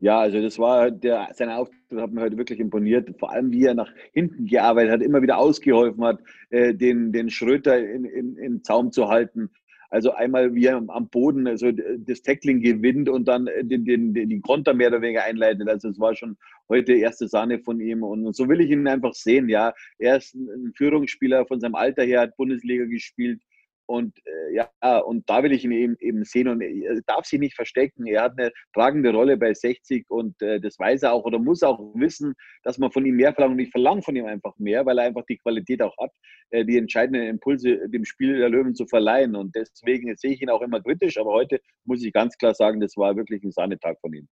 [0.00, 3.14] Ja, also das war der, sein Auftritt hat mir heute wirklich imponiert.
[3.18, 7.28] Vor allem, wie er nach hinten gearbeitet hat, immer wieder ausgeholfen hat, äh, den, den
[7.28, 9.50] Schröter in, in, in Zaum zu halten.
[9.90, 14.30] Also einmal wie er am Boden also das Tackling gewinnt und dann den, den, den,
[14.30, 15.68] den Konter mehr oder weniger einleitet.
[15.68, 19.14] Also es war schon heute erste Sahne von ihm und so will ich ihn einfach
[19.14, 19.48] sehen.
[19.48, 23.42] Ja, er ist ein Führungsspieler von seinem Alter her, hat Bundesliga gespielt,
[23.90, 27.40] und äh, ja, und da will ich ihn eben, eben sehen und er darf sich
[27.40, 28.06] nicht verstecken.
[28.06, 31.64] Er hat eine tragende Rolle bei 60 und äh, das weiß er auch oder muss
[31.64, 33.54] auch wissen, dass man von ihm mehr verlangt.
[33.54, 36.12] Und ich verlange von ihm einfach mehr, weil er einfach die Qualität auch hat,
[36.50, 39.34] äh, die entscheidenden Impulse dem Spiel der Löwen zu verleihen.
[39.34, 41.18] Und deswegen sehe ich ihn auch immer kritisch.
[41.18, 44.28] Aber heute muss ich ganz klar sagen, das war wirklich ein Sahnetag von ihm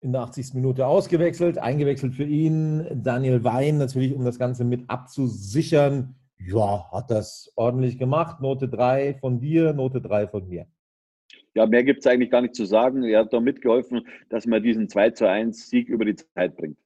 [0.00, 0.52] in der 80.
[0.54, 2.84] Minute ausgewechselt, eingewechselt für ihn.
[2.92, 6.16] Daniel Wein natürlich, um das Ganze mit abzusichern.
[6.46, 8.40] Ja, hat das ordentlich gemacht.
[8.40, 10.66] Note 3 von dir, Note 3 von mir.
[11.54, 13.04] Ja, mehr gibt es eigentlich gar nicht zu sagen.
[13.04, 16.78] Er hat doch mitgeholfen, dass man diesen 2 zu 1 Sieg über die Zeit bringt.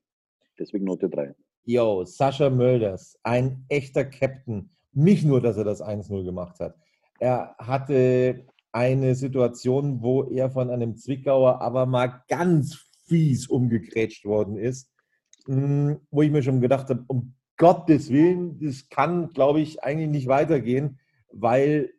[0.58, 1.34] Deswegen Note 3.
[1.64, 4.70] Jo, Sascha Mölders, ein echter Captain.
[4.92, 6.76] Nicht nur, dass er das 1-0 gemacht hat.
[7.18, 14.56] Er hatte eine Situation, wo er von einem Zwickauer aber mal ganz fies umgegrätscht worden
[14.56, 14.92] ist,
[15.46, 20.08] hm, wo ich mir schon gedacht habe, um Gottes Willen, das kann, glaube ich, eigentlich
[20.08, 20.98] nicht weitergehen,
[21.30, 21.92] weil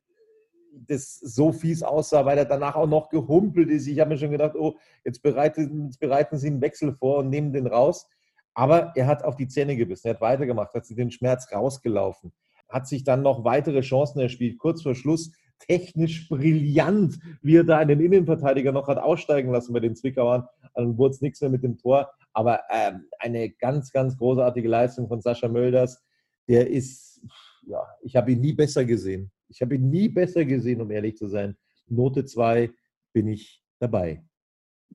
[0.88, 3.88] das so fies aussah, weil er danach auch noch gehumpelt ist.
[3.88, 7.30] Ich habe mir schon gedacht, oh, jetzt bereiten, jetzt bereiten sie einen Wechsel vor und
[7.30, 8.08] nehmen den raus.
[8.54, 12.32] Aber er hat auf die Zähne gebissen, er hat weitergemacht, hat sich den Schmerz rausgelaufen,
[12.67, 14.58] hat sich dann noch weitere Chancen erspielt.
[14.58, 19.80] Kurz vor Schluss technisch brillant, wie er da einen Innenverteidiger noch hat aussteigen lassen bei
[19.82, 20.48] den Zwickauern.
[20.74, 22.10] Dann wurde es nichts mehr mit dem Tor.
[22.33, 26.03] Aber ähm, eine ganz, ganz großartige Leistung von Sascha Mölders.
[26.47, 27.21] Der ist,
[27.65, 29.31] ja, ich habe ihn nie besser gesehen.
[29.47, 31.57] Ich habe ihn nie besser gesehen, um ehrlich zu sein.
[31.87, 32.71] Note 2
[33.13, 34.23] bin ich dabei.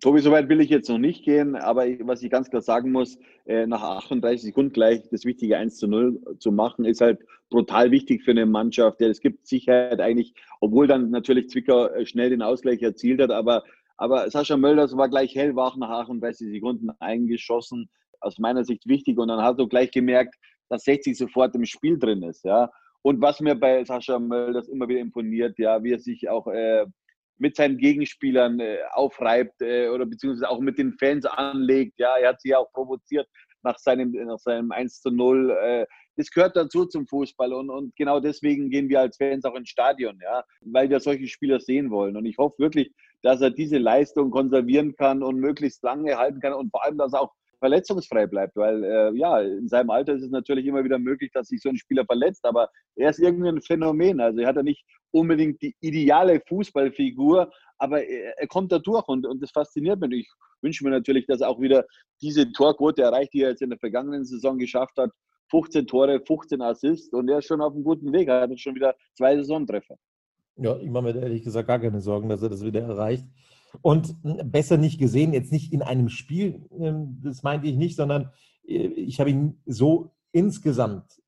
[0.00, 3.16] Tobi, soweit will ich jetzt noch nicht gehen, aber was ich ganz klar sagen muss,
[3.46, 7.92] äh, nach 38 Sekunden gleich das wichtige 1 zu 0 zu machen, ist halt brutal
[7.92, 9.00] wichtig für eine Mannschaft.
[9.00, 13.62] Es gibt Sicherheit eigentlich, obwohl dann natürlich Zwickau äh, schnell den Ausgleich erzielt hat, aber,
[13.96, 17.88] aber Sascha Mölders war gleich hellwach nach 38 Sekunden eingeschossen.
[18.20, 20.34] Aus meiner Sicht wichtig und dann hat er gleich gemerkt,
[20.70, 22.44] dass 60 sofort im Spiel drin ist.
[22.44, 22.70] Ja.
[23.02, 26.86] Und was mir bei Sascha Mölders immer wieder imponiert, ja, wie er sich auch äh,
[27.38, 31.98] mit seinen Gegenspielern äh, aufreibt äh, oder beziehungsweise auch mit den Fans anlegt.
[31.98, 33.28] Ja, er hat sie ja auch provoziert
[33.62, 35.50] nach seinem, nach seinem 1 zu 0.
[35.50, 39.56] Äh, das gehört dazu zum Fußball und, und genau deswegen gehen wir als Fans auch
[39.56, 42.16] ins Stadion, ja, weil wir solche Spieler sehen wollen.
[42.16, 42.92] Und ich hoffe wirklich,
[43.24, 47.14] dass er diese Leistung konservieren kann und möglichst lange halten kann und vor allem, dass
[47.14, 50.98] er auch verletzungsfrei bleibt, weil äh, ja, in seinem Alter ist es natürlich immer wieder
[50.98, 54.20] möglich, dass sich so ein Spieler verletzt, aber er ist irgendwie ein Phänomen.
[54.20, 59.08] Also er hat ja nicht unbedingt die ideale Fußballfigur, aber er, er kommt da durch
[59.08, 60.12] und, und das fasziniert mich.
[60.12, 61.86] Ich wünsche mir natürlich, dass er auch wieder
[62.20, 65.10] diese Torquote erreicht, die er jetzt in der vergangenen Saison geschafft hat.
[65.50, 68.28] 15 Tore, 15 Assists und er ist schon auf einem guten Weg.
[68.28, 69.96] Er hat schon wieder zwei Saisontreffer.
[70.56, 73.26] Ja, ich mache mir ehrlich gesagt gar keine Sorgen, dass er das wieder erreicht.
[73.82, 78.30] Und besser nicht gesehen, jetzt nicht in einem Spiel, ähm, das meinte ich nicht, sondern
[78.66, 81.20] äh, ich habe ihn so insgesamt,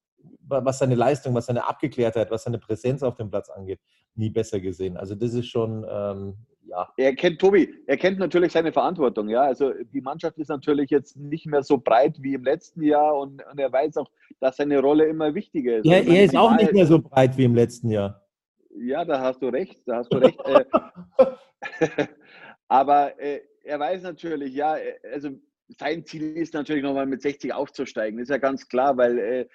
[0.48, 3.80] was seine Leistung, was seine Abgeklärtheit, was seine Präsenz auf dem Platz angeht,
[4.14, 4.96] nie besser gesehen.
[4.96, 6.34] Also das ist schon, ähm,
[6.68, 6.88] ja.
[6.96, 9.42] Er kennt, Tobi, er kennt natürlich seine Verantwortung, ja.
[9.42, 13.42] Also die Mannschaft ist natürlich jetzt nicht mehr so breit wie im letzten Jahr und,
[13.50, 14.10] und er weiß auch,
[14.40, 15.86] dass seine Rolle immer wichtiger ist.
[15.86, 18.25] Ja, er ist auch nicht mehr so breit wie im letzten Jahr.
[18.78, 20.38] Ja, da hast du recht, da hast du recht.
[20.44, 20.64] Äh,
[22.68, 25.30] aber äh, er weiß natürlich, ja, äh, also
[25.78, 29.48] sein Ziel ist natürlich nochmal mit 60 aufzusteigen, ist ja ganz klar, weil äh,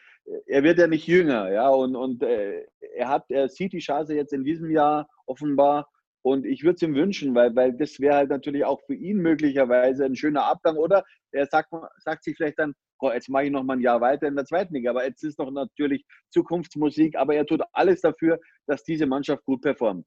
[0.46, 4.16] er wird ja nicht jünger, ja, und, und äh, er hat, er sieht die Chance
[4.16, 5.90] jetzt in diesem Jahr offenbar
[6.24, 9.18] und ich würde es ihm wünschen, weil, weil das wäre halt natürlich auch für ihn
[9.18, 13.52] möglicherweise ein schöner Abgang oder er sagt, sagt sich vielleicht dann, oh, jetzt mache ich
[13.52, 17.16] noch mal ein Jahr weiter in der zweiten Liga, aber jetzt ist noch natürlich Zukunftsmusik,
[17.18, 20.06] aber er tut alles dafür, dass diese Mannschaft gut performt.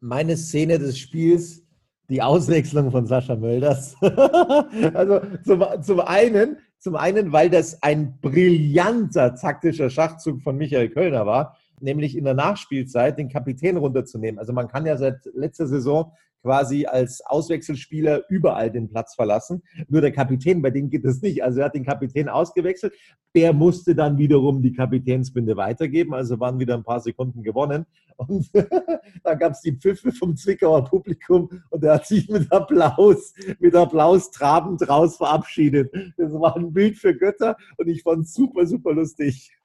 [0.00, 1.64] Meine Szene des Spiels
[2.08, 3.94] die Auswechslung von Sascha Mölders.
[4.94, 11.26] also zum, zum, einen, zum einen, weil das ein brillanter taktischer Schachzug von Michael Kölner
[11.26, 14.38] war, nämlich in der Nachspielzeit den Kapitän runterzunehmen.
[14.38, 19.62] Also man kann ja seit letzter Saison quasi als Auswechselspieler überall den Platz verlassen.
[19.88, 21.42] Nur der Kapitän, bei dem geht das nicht.
[21.42, 22.94] Also er hat den Kapitän ausgewechselt.
[23.34, 26.14] Der musste dann wiederum die Kapitänsbinde weitergeben.
[26.14, 27.86] Also waren wieder ein paar Sekunden gewonnen.
[28.16, 28.50] Und
[29.22, 33.74] dann gab es die Pfiffe vom Zwickauer Publikum und er hat sich mit Applaus, mit
[33.74, 35.92] Applaus trabend raus verabschiedet.
[36.16, 39.56] Das war ein Bild für Götter und ich fand es super, super lustig.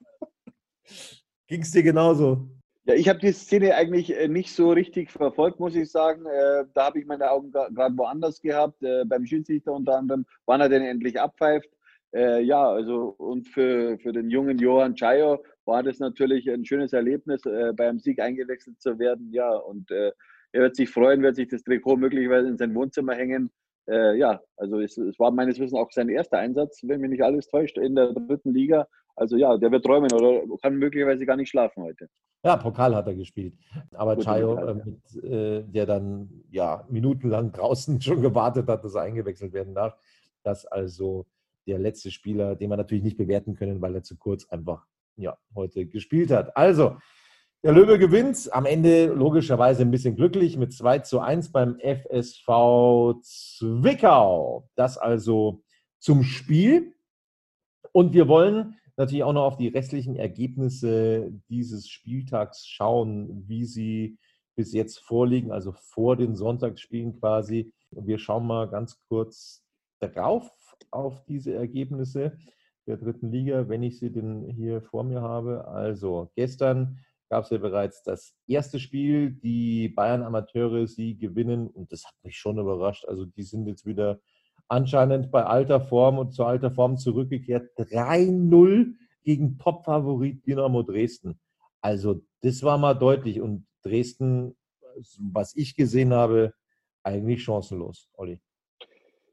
[1.48, 2.48] Ging es dir genauso?
[2.86, 6.26] Ja, ich habe die Szene eigentlich äh, nicht so richtig verfolgt, muss ich sagen.
[6.26, 10.60] Äh, da habe ich meine Augen gerade woanders gehabt, äh, beim Schiedsrichter unter anderem, wann
[10.60, 11.70] er denn endlich abpfeift.
[12.16, 17.42] Ja, also und für, für den jungen Johann Chayo war das natürlich ein schönes Erlebnis,
[17.76, 19.34] beim Sieg eingewechselt zu werden.
[19.34, 20.14] Ja, und er
[20.52, 23.50] wird sich freuen, wird sich das Trikot möglicherweise in sein Wohnzimmer hängen.
[23.86, 27.48] Ja, also es, es war meines Wissens auch sein erster Einsatz, wenn mich nicht alles
[27.48, 28.88] täuscht, in der dritten Liga.
[29.16, 32.08] Also ja, der wird träumen oder kann möglicherweise gar nicht schlafen heute.
[32.44, 33.54] Ja, Pokal hat er gespielt.
[33.92, 39.02] Aber Chayo, äh, mit, äh, der dann ja minutenlang draußen schon gewartet hat, dass er
[39.04, 39.96] eingewechselt werden darf,
[40.44, 41.26] das also
[41.68, 45.38] der letzte Spieler, den wir natürlich nicht bewerten können, weil er zu kurz einfach ja,
[45.56, 46.58] heute gespielt hat.
[46.58, 46.98] Also,
[47.64, 53.22] der Löwe gewinnt am Ende logischerweise ein bisschen glücklich mit 2 zu 1 beim FSV
[53.22, 54.68] Zwickau.
[54.76, 55.64] Das also
[56.00, 56.94] zum Spiel.
[57.94, 64.18] Und wir wollen natürlich auch noch auf die restlichen Ergebnisse dieses Spieltags schauen, wie sie
[64.56, 67.72] bis jetzt vorliegen, also vor den Sonntagsspielen quasi.
[67.92, 69.64] Wir schauen mal ganz kurz
[70.00, 70.52] darauf
[70.92, 72.38] auf diese Ergebnisse
[72.88, 75.66] der dritten Liga, wenn ich sie denn hier vor mir habe.
[75.66, 77.00] Also gestern
[77.34, 79.32] gab es ja bereits das erste Spiel.
[79.32, 83.06] Die Bayern Amateure, sie gewinnen und das hat mich schon überrascht.
[83.06, 84.20] Also die sind jetzt wieder
[84.68, 87.72] anscheinend bei alter Form und zu alter Form zurückgekehrt.
[87.80, 88.94] 3-0
[89.24, 91.40] gegen Top-Favorit Dynamo Dresden.
[91.82, 93.42] Also das war mal deutlich.
[93.42, 94.56] Und Dresden,
[95.18, 96.54] was ich gesehen habe,
[97.02, 98.40] eigentlich chancenlos, Olli.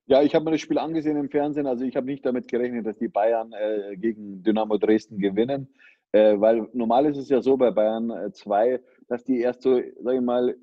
[0.07, 1.67] Ja, ich habe mir das Spiel angesehen im Fernsehen.
[1.67, 5.69] Also ich habe nicht damit gerechnet, dass die Bayern äh, gegen Dynamo Dresden gewinnen.
[6.13, 9.81] Äh, weil normal ist es ja so bei Bayern 2, äh, dass die erst so,
[10.01, 10.57] sage ich mal,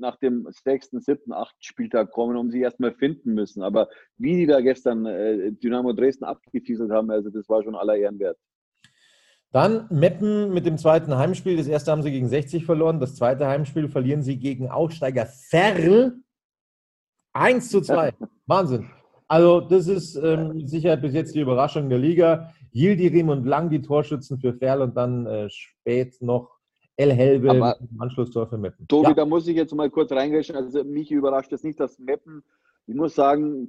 [0.00, 3.62] nach dem sechsten, siebten, achten Spieltag kommen, um sie erstmal finden müssen.
[3.62, 7.96] Aber wie die da gestern äh, Dynamo Dresden abgefieselt haben, also das war schon aller
[7.96, 8.38] Ehren wert.
[9.52, 11.56] Dann Meppen mit dem zweiten Heimspiel.
[11.56, 13.00] Das erste haben sie gegen 60 verloren.
[13.00, 16.20] Das zweite Heimspiel verlieren sie gegen Aufsteiger Ferl
[17.32, 18.12] 1 zu 2.
[18.46, 18.88] Wahnsinn.
[19.26, 22.52] Also, das ist ähm, Sicherheit bis jetzt die Überraschung der Liga.
[22.72, 26.50] Yildirim und Lang die Torschützen für Ferl und dann äh, spät noch
[26.96, 28.86] El Helve im Anschlusstor für Meppen.
[28.86, 29.14] Tobi, ja.
[29.14, 30.54] da muss ich jetzt mal kurz reingreifen.
[30.54, 32.42] Also, mich überrascht das nicht, dass Meppen,
[32.86, 33.68] ich muss sagen,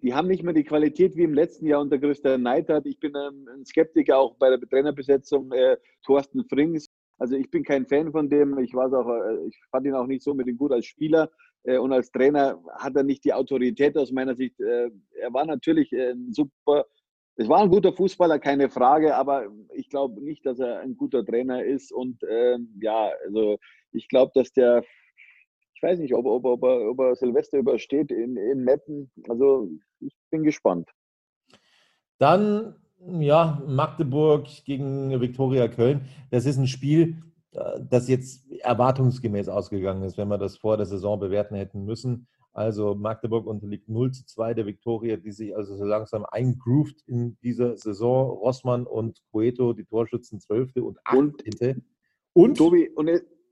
[0.00, 2.86] die haben nicht mehr die Qualität wie im letzten Jahr unter Christian Neidhardt.
[2.86, 6.88] Ich bin ein Skeptiker auch bei der Trainerbesetzung äh, Thorsten Frings.
[7.18, 8.58] Also ich bin kein Fan von dem.
[8.58, 11.30] Ich weiß auch, äh, ich fand ihn auch nicht so ihm gut als Spieler.
[11.64, 14.60] Äh, und als Trainer hat er nicht die Autorität aus meiner Sicht.
[14.60, 16.86] Äh, er war natürlich ein super,
[17.38, 21.24] es war ein guter Fußballer, keine Frage, aber ich glaube nicht, dass er ein guter
[21.24, 21.92] Trainer ist.
[21.92, 23.58] Und ähm, ja, also
[23.92, 24.82] ich glaube, dass der,
[25.74, 29.12] ich weiß nicht, ob, ob, ob, er, ob er Silvester übersteht in, in Meppen.
[29.28, 29.70] Also
[30.00, 30.90] ich bin gespannt.
[32.18, 32.74] Dann
[33.20, 36.08] ja, Magdeburg gegen Viktoria Köln.
[36.32, 37.22] Das ist ein Spiel,
[37.52, 42.26] äh, das jetzt erwartungsgemäß ausgegangen ist, wenn wir das vor der Saison bewerten hätten müssen.
[42.52, 47.38] Also Magdeburg unterliegt 0 zu 2 der Viktoria, die sich also so langsam eingroovt in
[47.42, 48.30] dieser Saison.
[48.30, 50.76] Rossmann und Cueto, die Torschützen 12.
[50.76, 51.84] und 18.
[52.32, 53.08] Und, Tobi, und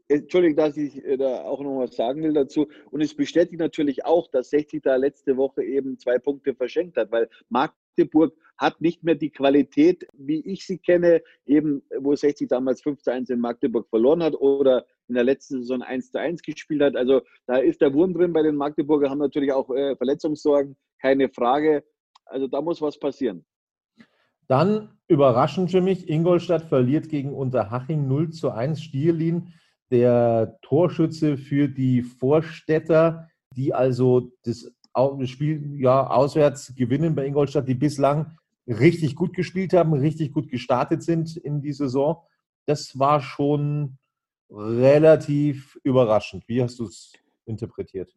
[0.09, 2.69] Entschuldigung, dass ich äh, da auch noch was sagen will dazu.
[2.91, 7.11] Und es bestätigt natürlich auch, dass 60 da letzte Woche eben zwei Punkte verschenkt hat,
[7.11, 12.83] weil Magdeburg hat nicht mehr die Qualität, wie ich sie kenne, eben wo 60 damals
[12.83, 16.43] 5 zu 1 in Magdeburg verloren hat oder in der letzten Saison 1 zu 1
[16.43, 16.97] gespielt hat.
[16.97, 21.29] Also da ist der Wurm drin bei den Magdeburger, haben natürlich auch äh, Verletzungssorgen, keine
[21.29, 21.85] Frage.
[22.25, 23.45] Also da muss was passieren.
[24.49, 28.81] Dann überraschend für mich, Ingolstadt verliert gegen Unterhaching 0 zu 1.
[28.81, 29.53] Stierlin
[29.91, 34.73] der Torschütze für die Vorstädter, die also das
[35.25, 41.03] Spiel ja, auswärts gewinnen bei Ingolstadt, die bislang richtig gut gespielt haben, richtig gut gestartet
[41.03, 42.23] sind in die Saison.
[42.67, 43.99] Das war schon
[44.51, 46.47] relativ überraschend.
[46.49, 47.13] Wie hast du es
[47.45, 48.15] interpretiert?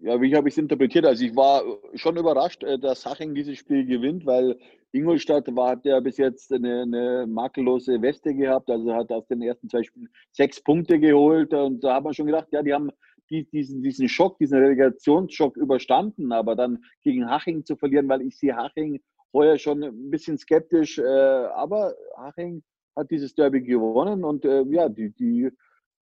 [0.00, 1.04] Ja, wie habe ich es interpretiert?
[1.06, 1.62] Also ich war
[1.94, 4.56] schon überrascht, äh, dass Haching dieses Spiel gewinnt, weil
[4.92, 9.42] Ingolstadt war, hat ja bis jetzt eine, eine makellose Weste gehabt, also hat aus den
[9.42, 12.90] ersten zwei Spielen sechs Punkte geholt und da hat man schon gedacht, ja, die haben
[13.28, 18.38] die, diesen, diesen Schock, diesen Relegationsschock überstanden, aber dann gegen Haching zu verlieren, weil ich
[18.38, 19.00] sehe Haching
[19.34, 22.62] heuer schon ein bisschen skeptisch, äh, aber Haching
[22.98, 25.50] hat dieses Derby gewonnen und äh, ja, die, die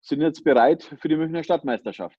[0.00, 2.18] sind jetzt bereit für die Münchner Stadtmeisterschaft.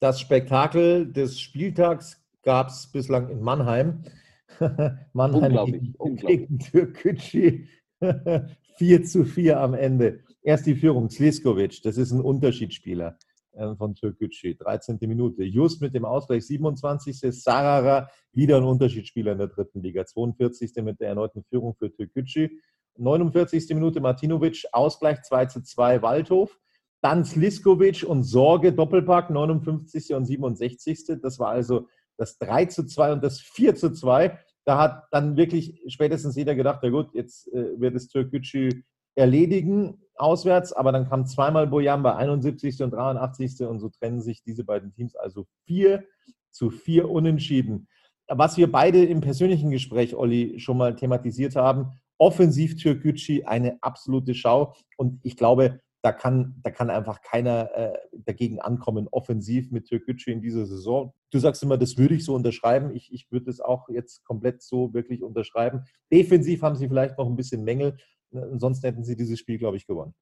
[0.00, 4.04] Das Spektakel des Spieltags gab es bislang in Mannheim.
[5.12, 5.44] Mannheim
[5.98, 7.66] unglaublich, gegen, Türkgücü
[8.76, 10.20] 4 zu 4 am Ende.
[10.42, 13.18] Erst die Führung, Sliskovic, das ist ein Unterschiedsspieler
[13.52, 14.98] äh, von Türkgücü, 13.
[15.02, 15.42] Minute.
[15.42, 17.18] Just mit dem Ausgleich 27.
[17.42, 20.72] Sarara, wieder ein Unterschiedsspieler in der dritten Liga, 42.
[20.82, 22.50] mit der erneuten Führung für Türkgücü.
[22.96, 23.68] 49.
[23.70, 26.58] Minute Martinovic, Ausgleich 2 zu 2 Waldhof.
[27.02, 30.14] Dann Sliskovic und Sorge, Doppelpack, 59.
[30.14, 31.20] und 67.
[31.20, 34.38] Das war also das 3 zu 2 und das 4 zu 2.
[34.64, 38.82] Da hat dann wirklich spätestens jeder gedacht, na gut, jetzt äh, wird es Türkgücü
[39.14, 42.82] erledigen auswärts, aber dann kam zweimal Boyamba, 71.
[42.82, 43.66] und 83.
[43.66, 46.04] und so trennen sich diese beiden Teams also 4
[46.50, 47.88] zu 4 unentschieden.
[48.28, 54.34] Was wir beide im persönlichen Gespräch, Olli, schon mal thematisiert haben, offensiv Türkgücü eine absolute
[54.34, 59.86] Schau und ich glaube, da kann, da kann einfach keiner äh, dagegen ankommen, offensiv mit
[59.86, 61.14] Türkgücü in dieser Saison.
[61.30, 62.94] Du sagst immer, das würde ich so unterschreiben.
[62.94, 65.84] Ich, ich würde es auch jetzt komplett so wirklich unterschreiben.
[66.12, 67.96] Defensiv haben sie vielleicht noch ein bisschen Mängel.
[68.34, 70.14] Ansonsten hätten sie dieses Spiel, glaube ich, gewonnen.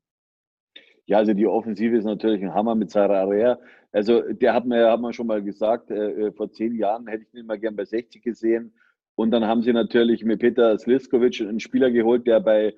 [1.07, 3.59] Ja, also die Offensive ist natürlich ein Hammer mit Sarah Area.
[3.91, 7.25] Also der hat mir, hat man schon mal gesagt, äh, äh, vor zehn Jahren hätte
[7.25, 8.73] ich ihn mal gern bei 60 gesehen.
[9.15, 12.75] Und dann haben sie natürlich mit Peter Sliskovic einen Spieler geholt, der bei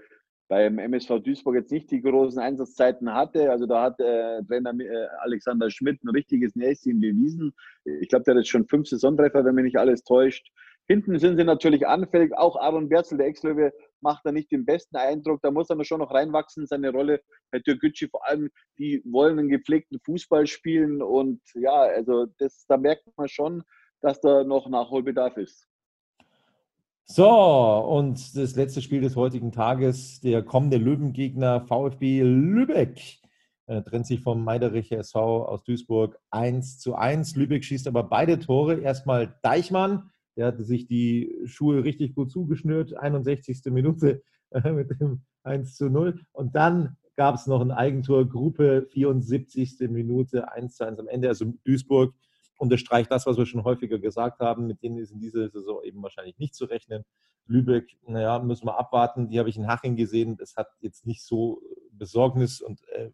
[0.48, 3.50] beim MSV Duisburg jetzt nicht die großen Einsatzzeiten hatte.
[3.50, 7.54] Also da hat äh, Trainer äh, Alexander Schmidt ein richtiges Näschen bewiesen.
[7.84, 10.46] Ich glaube, der hat jetzt schon fünf Saisontreffer, wenn mich nicht alles täuscht.
[10.86, 12.36] Hinten sind sie natürlich anfällig.
[12.36, 13.72] Auch Aaron Berzel, der Ex-Löwe,
[14.02, 15.40] macht da nicht den besten Eindruck.
[15.40, 17.22] Da muss er schon noch reinwachsen, seine Rolle.
[17.50, 21.00] Herr Türkgücü vor allem, die wollen einen gepflegten Fußball spielen.
[21.00, 23.62] Und ja, also das, da merkt man schon,
[24.02, 25.66] dass da noch Nachholbedarf ist.
[27.06, 33.18] So, und das letzte Spiel des heutigen Tages, der kommende Löwengegner VfB Lübeck
[33.66, 37.36] äh, trennt sich vom Meidericher SV aus Duisburg 1 zu 1.
[37.36, 38.80] Lübeck schießt aber beide Tore.
[38.80, 43.60] Erstmal Deichmann, der hatte sich die Schuhe richtig gut zugeschnürt, 61.
[43.66, 46.18] Minute äh, mit dem 1 zu 0.
[46.32, 49.76] Und dann gab es noch ein Eigentor, Gruppe 74.
[49.90, 51.28] Minute 1 zu 1 am Ende.
[51.28, 52.14] Also Duisburg
[52.58, 54.66] unterstreicht das, was wir schon häufiger gesagt haben.
[54.66, 57.04] Mit denen ist in dieser Saison eben wahrscheinlich nicht zu rechnen.
[57.46, 59.28] Lübeck, naja, müssen wir abwarten.
[59.28, 60.36] Die habe ich in Haching gesehen.
[60.36, 61.60] Das hat jetzt nicht so
[61.92, 63.10] besorgnis- und äh,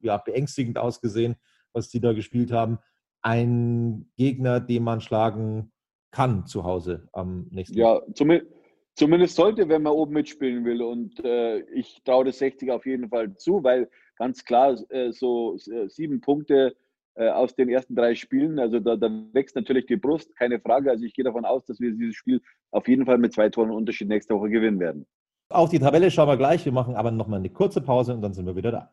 [0.00, 1.36] ja, beängstigend ausgesehen,
[1.72, 2.78] was die da gespielt haben.
[3.22, 5.72] Ein Gegner, den man schlagen
[6.10, 8.50] kann zu Hause am nächsten Ja, zumindest,
[8.94, 10.82] zumindest sollte, wenn man oben mitspielen will.
[10.82, 15.56] Und äh, ich traue das 60 auf jeden Fall zu, weil ganz klar äh, so
[15.56, 16.74] äh, sieben Punkte äh,
[17.16, 18.58] aus den ersten drei Spielen.
[18.58, 20.90] Also da, da, wächst natürlich die Brust, keine Frage.
[20.90, 22.40] Also ich gehe davon aus, dass wir dieses Spiel
[22.70, 25.06] auf jeden Fall mit zwei Toren Unterschied nächste Woche gewinnen werden.
[25.50, 26.64] Auf die Tabelle schauen wir gleich.
[26.64, 28.92] Wir machen aber nochmal eine kurze Pause und dann sind wir wieder da.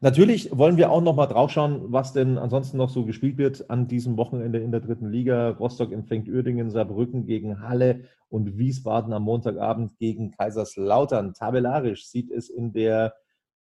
[0.00, 3.68] Natürlich wollen wir auch noch mal drauf schauen, was denn ansonsten noch so gespielt wird
[3.68, 5.50] an diesem Wochenende in der dritten Liga.
[5.50, 11.34] Rostock empfängt Uerdingen, Saarbrücken gegen Halle und Wiesbaden am Montagabend gegen Kaiserslautern.
[11.34, 13.14] Tabellarisch sieht es in der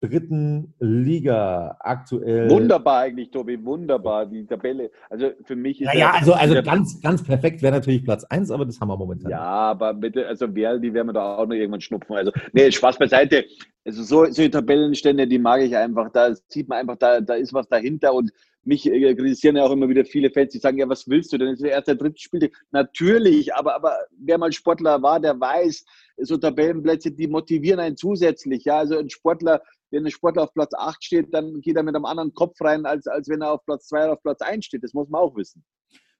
[0.01, 2.51] dritten Liga aktuell.
[2.51, 4.90] Wunderbar eigentlich, Tobi, wunderbar, die Tabelle.
[5.09, 5.86] Also für mich ist.
[5.86, 9.30] Naja, also, also ganz, ganz perfekt wäre natürlich Platz 1, aber das haben wir momentan.
[9.30, 12.14] Ja, aber bitte, also wer, die werden wir da auch noch irgendwann schnupfen.
[12.14, 13.44] Also, nee, Spaß beiseite.
[13.84, 16.11] Also so, solche Tabellenstände, die mag ich einfach.
[16.12, 18.32] Da sieht man einfach, da, da ist was dahinter und
[18.66, 21.38] mich äh, kritisieren ja auch immer wieder viele Fans, die sagen, ja, was willst du
[21.38, 21.49] denn?
[21.49, 22.51] Das ist der erste, dritte Spiel.
[22.72, 25.84] Natürlich, aber, aber wer mal Sportler war, der weiß,
[26.18, 28.64] so Tabellenplätze, die motivieren einen zusätzlich.
[28.64, 31.95] Ja, also ein Sportler, wenn ein Sportler auf Platz 8 steht, dann geht er mit
[31.95, 34.64] einem anderen Kopf rein, als, als wenn er auf Platz 2 oder auf Platz 1
[34.64, 34.82] steht.
[34.82, 35.64] Das muss man auch wissen.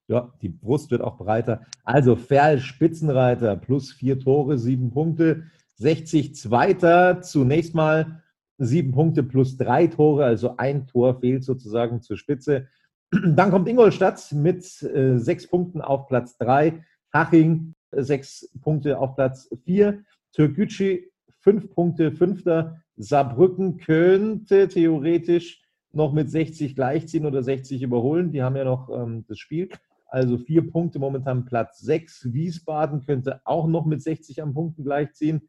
[0.09, 1.67] Ja, die Brust wird auch breiter.
[1.83, 5.45] Also Ferl Spitzenreiter plus vier Tore, sieben Punkte.
[5.79, 8.23] 60 Zweiter, zunächst mal
[8.59, 12.69] sieben Punkte plus drei Tore, also ein Tor fehlt sozusagen zur Spitze.
[13.11, 16.85] Dann kommt Ingolstadt mit äh, sechs Punkten auf Platz drei.
[17.13, 20.05] Haching äh, sechs Punkte auf Platz vier.
[20.33, 21.11] Türkgücü
[21.41, 22.83] fünf Punkte, fünfter.
[22.97, 28.33] Saarbrücken könnte theoretisch noch mit 60 gleichziehen oder 60 überholen.
[28.33, 29.69] Die haben ja noch ähm, das Spiel.
[30.07, 32.33] Also vier Punkte momentan Platz sechs.
[32.33, 35.49] Wiesbaden könnte auch noch mit 60 am Punkten gleichziehen.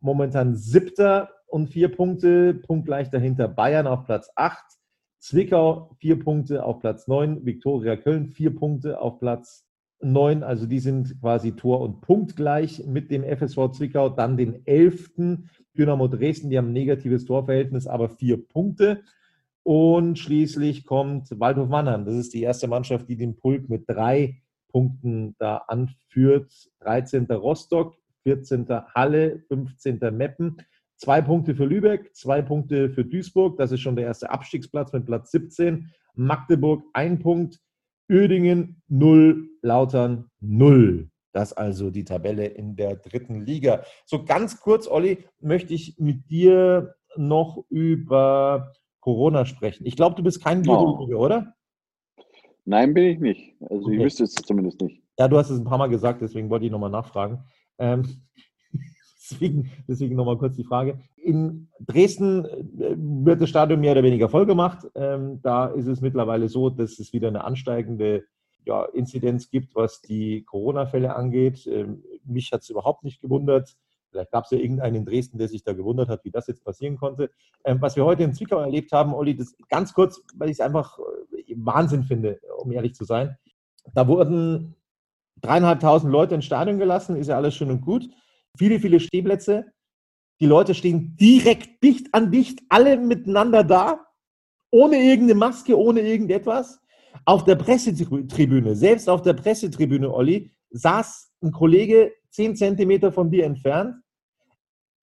[0.00, 4.64] Momentan siebter und vier Punkte, punktgleich dahinter Bayern auf Platz acht.
[5.18, 7.44] Zwickau vier Punkte auf Platz neun.
[7.44, 9.67] Viktoria Köln vier Punkte auf Platz
[10.00, 10.42] neun.
[10.42, 14.08] Also die sind quasi Tor- und Punktgleich mit dem FSV Zwickau.
[14.08, 19.02] Dann den elften Dynamo Dresden, die haben ein negatives Torverhältnis, aber vier Punkte.
[19.62, 22.04] Und schließlich kommt Waldhof Mannheim.
[22.04, 24.40] Das ist die erste Mannschaft, die den Pulk mit drei
[24.70, 26.52] Punkten da anführt.
[26.80, 27.26] 13.
[27.26, 28.66] Rostock, 14.
[28.94, 29.98] Halle, 15.
[30.12, 30.56] Meppen.
[30.96, 33.56] Zwei Punkte für Lübeck, zwei Punkte für Duisburg.
[33.56, 35.92] Das ist schon der erste Abstiegsplatz mit Platz 17.
[36.14, 37.60] Magdeburg ein Punkt.
[38.10, 41.10] Ödingen 0, Lautern 0.
[41.32, 43.82] Das also die Tabelle in der dritten Liga.
[44.06, 49.86] So ganz kurz, Olli, möchte ich mit dir noch über Corona sprechen.
[49.86, 51.24] Ich glaube, du bist kein Virologe, oh.
[51.24, 51.54] oder?
[52.64, 53.54] Nein, bin ich nicht.
[53.62, 53.96] Also okay.
[53.96, 55.02] ich wüsste es zumindest nicht.
[55.18, 57.44] Ja, du hast es ein paar Mal gesagt, deswegen wollte ich nochmal nachfragen.
[57.78, 58.22] Ähm,
[59.30, 60.98] deswegen deswegen nochmal kurz die Frage.
[61.16, 64.86] In Dresden äh, wird das Stadion mehr oder weniger voll gemacht.
[64.94, 68.24] Ähm, da ist es mittlerweile so, dass es wieder eine ansteigende
[68.64, 71.66] ja, Inzidenz gibt, was die Corona-Fälle angeht.
[71.66, 73.76] Ähm, mich hat es überhaupt nicht gewundert.
[74.10, 76.64] Vielleicht gab es ja irgendeinen in Dresden, der sich da gewundert hat, wie das jetzt
[76.64, 77.30] passieren konnte.
[77.64, 80.60] Ähm, was wir heute in Zwickau erlebt haben, Olli, das ganz kurz, weil ich es
[80.60, 83.36] einfach äh, Wahnsinn finde, um ehrlich zu sein.
[83.94, 84.74] Da wurden
[85.40, 88.08] dreieinhalbtausend Leute ins Stadion gelassen, ist ja alles schön und gut.
[88.56, 89.72] Viele, viele Stehplätze.
[90.40, 94.06] Die Leute stehen direkt dicht an dicht, alle miteinander da,
[94.70, 96.80] ohne irgendeine Maske, ohne irgendetwas.
[97.24, 103.44] Auf der Pressetribüne, selbst auf der Pressetribüne, Olli, saß ein Kollege zehn Zentimeter von dir
[103.44, 103.96] entfernt.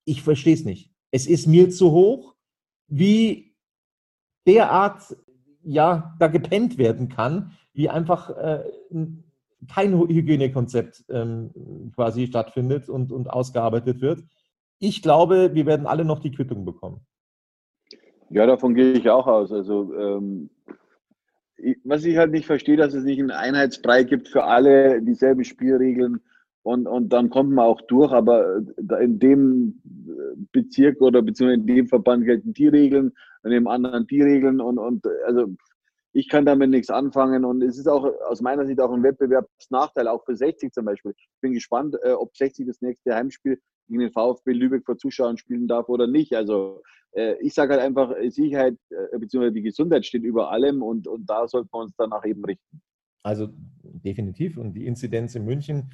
[0.06, 0.91] Ich verstehe es nicht.
[1.12, 2.36] Es ist mir zu hoch,
[2.88, 3.56] wie
[4.48, 5.16] derart
[5.64, 8.64] ja da gepennt werden kann, wie einfach äh,
[9.68, 14.24] kein Hygienekonzept ähm, quasi stattfindet und, und ausgearbeitet wird.
[14.80, 17.01] Ich glaube, wir werden alle noch die Quittung bekommen.
[18.30, 19.51] Ja, davon gehe ich auch aus.
[19.51, 20.49] Also ähm,
[21.84, 26.20] was ich halt nicht verstehe, dass es nicht einen Einheitsbrei gibt für alle, dieselben Spielregeln
[26.63, 28.61] und, und dann kommt man auch durch, aber
[28.99, 29.82] in dem
[30.51, 33.13] Bezirk oder beziehungsweise in dem Verband gelten die Regeln,
[33.43, 35.55] in dem anderen die Regeln und, und also
[36.16, 40.07] ich kann damit nichts anfangen und es ist auch aus meiner Sicht auch ein Wettbewerbsnachteil,
[40.07, 41.13] auch für 60 zum Beispiel.
[41.18, 43.59] Ich bin gespannt, äh, ob 60 das nächste Heimspiel
[43.89, 46.34] gegen den VfB Lübeck vor Zuschauern spielen darf oder nicht.
[46.34, 49.51] Also äh, ich sage halt einfach, Sicherheit äh, bzw.
[49.51, 52.82] die Gesundheit steht über allem und, und da sollten wir uns danach eben richten.
[53.22, 53.49] Also
[53.84, 55.91] definitiv und die Inzidenz in München,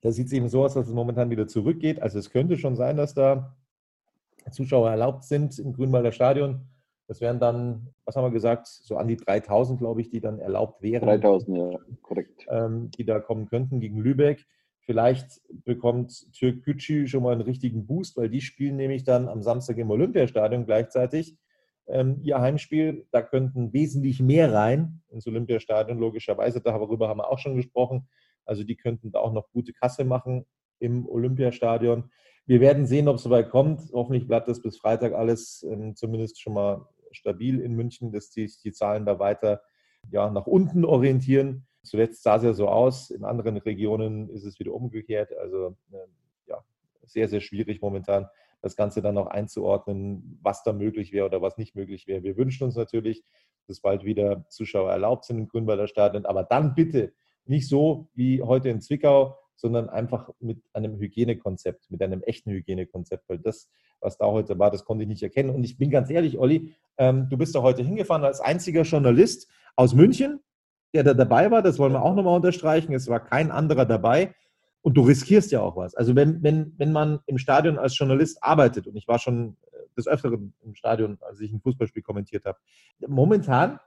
[0.00, 2.02] da sieht es eben so aus, dass es momentan wieder zurückgeht.
[2.02, 3.56] Also es könnte schon sein, dass da
[4.50, 6.66] Zuschauer erlaubt sind im Grünwalder Stadion.
[7.10, 10.38] Das wären dann, was haben wir gesagt, so an die 3000, glaube ich, die dann
[10.38, 11.04] erlaubt wären.
[11.04, 12.46] 3000, ja, korrekt.
[12.48, 14.46] Ähm, die da kommen könnten gegen Lübeck.
[14.78, 19.42] Vielleicht bekommt Türk Gücü schon mal einen richtigen Boost, weil die spielen nämlich dann am
[19.42, 21.36] Samstag im Olympiastadion gleichzeitig
[21.88, 23.08] ähm, ihr Heimspiel.
[23.10, 26.60] Da könnten wesentlich mehr rein ins Olympiastadion, logischerweise.
[26.60, 28.06] Darüber haben wir auch schon gesprochen.
[28.44, 30.46] Also die könnten da auch noch gute Kasse machen
[30.78, 32.08] im Olympiastadion.
[32.46, 33.80] Wir werden sehen, ob es soweit kommt.
[33.92, 38.60] Hoffentlich bleibt das bis Freitag alles ähm, zumindest schon mal stabil in München, dass sich
[38.60, 39.62] die, Zahlen da weiter
[40.10, 41.66] ja, nach unten orientieren.
[41.82, 45.36] Zuletzt sah es ja so aus, in anderen Regionen ist es wieder umgekehrt.
[45.38, 45.96] Also äh,
[46.46, 46.64] ja,
[47.04, 48.28] sehr, sehr schwierig momentan,
[48.62, 52.22] das Ganze dann auch einzuordnen, was da möglich wäre oder was nicht möglich wäre.
[52.22, 53.24] Wir wünschen uns natürlich,
[53.66, 57.12] dass bald wieder Zuschauer erlaubt sind im Grünwalder Stadion, aber dann bitte
[57.46, 63.28] nicht so wie heute in Zwickau, sondern einfach mit einem Hygienekonzept, mit einem echten Hygienekonzept,
[63.28, 63.68] weil das,
[64.00, 65.50] was da heute war, das konnte ich nicht erkennen.
[65.50, 69.48] Und ich bin ganz ehrlich, Olli, ähm, du bist da heute hingefahren als einziger Journalist
[69.74, 70.40] aus München,
[70.92, 71.62] der da dabei war.
[71.62, 72.92] Das wollen wir auch nochmal unterstreichen.
[72.92, 74.34] Es war kein anderer dabei.
[74.82, 75.94] Und du riskierst ja auch was.
[75.94, 79.78] Also wenn, wenn, wenn man im Stadion als Journalist arbeitet, und ich war schon äh,
[79.96, 82.58] des Öfteren im Stadion, als ich ein Fußballspiel kommentiert habe,
[83.06, 83.80] momentan,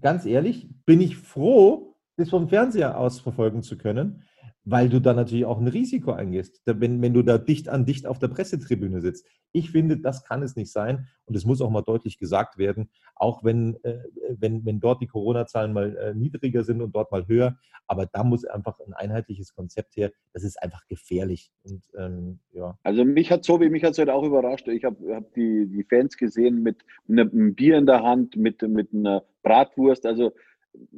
[0.00, 4.22] ganz ehrlich, bin ich froh, das vom Fernseher aus verfolgen zu können,
[4.64, 8.06] weil du da natürlich auch ein Risiko eingehst, wenn, wenn du da dicht an dicht
[8.06, 9.26] auf der Pressetribüne sitzt.
[9.52, 12.90] Ich finde, das kann es nicht sein und es muss auch mal deutlich gesagt werden,
[13.16, 13.98] auch wenn, äh,
[14.30, 17.56] wenn, wenn dort die Corona-Zahlen mal äh, niedriger sind und dort mal höher,
[17.86, 20.12] aber da muss einfach ein einheitliches Konzept her.
[20.32, 21.50] Das ist einfach gefährlich.
[21.64, 22.78] Und, ähm, ja.
[22.82, 24.68] Also mich hat so wie mich hat es heute auch überrascht.
[24.68, 28.62] Ich habe hab die, die Fans gesehen mit, mit einem Bier in der Hand, mit,
[28.62, 30.06] mit einer Bratwurst.
[30.06, 30.32] Also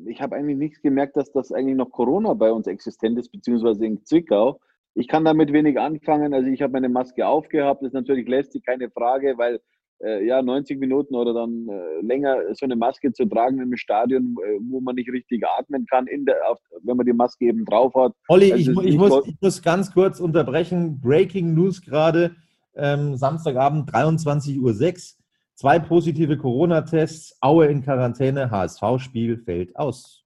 [0.07, 3.85] ich habe eigentlich nichts gemerkt, dass das eigentlich noch Corona bei uns existent ist, beziehungsweise
[3.85, 4.61] in Zwickau.
[4.95, 6.35] Ich kann damit wenig anfangen.
[6.35, 7.83] Also ich habe meine Maske aufgehabt.
[7.83, 9.61] Das ist natürlich lästig, keine Frage, weil
[10.05, 14.37] äh, ja 90 Minuten oder dann äh, länger so eine Maske zu tragen im Stadion,
[14.45, 17.95] äh, wo man nicht richtig atmen kann, der, auf, wenn man die Maske eben drauf
[17.95, 18.13] hat.
[18.29, 21.01] Olli, ich, ich, muss, ich muss ganz kurz unterbrechen.
[21.01, 22.37] Breaking News gerade.
[22.77, 25.24] Ähm, Samstagabend 23.06 Uhr.
[25.55, 30.25] Zwei positive Corona-Tests, Aue in Quarantäne, HSV-Spiel fällt aus.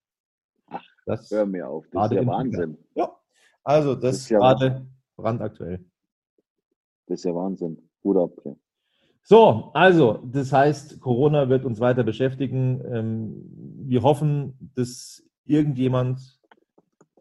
[0.67, 2.79] Ach, das hör mir auf, das ist ja Wahnsinn.
[2.95, 3.15] Ja,
[3.63, 5.85] also das, das ist ja gerade brandaktuell.
[7.07, 7.91] Das ist ja Wahnsinn.
[8.03, 8.31] Gut ab.
[8.45, 8.55] Ja.
[9.23, 12.83] So, also, das heißt, Corona wird uns weiter beschäftigen.
[12.91, 13.45] Ähm,
[13.87, 16.41] wir hoffen, dass irgendjemand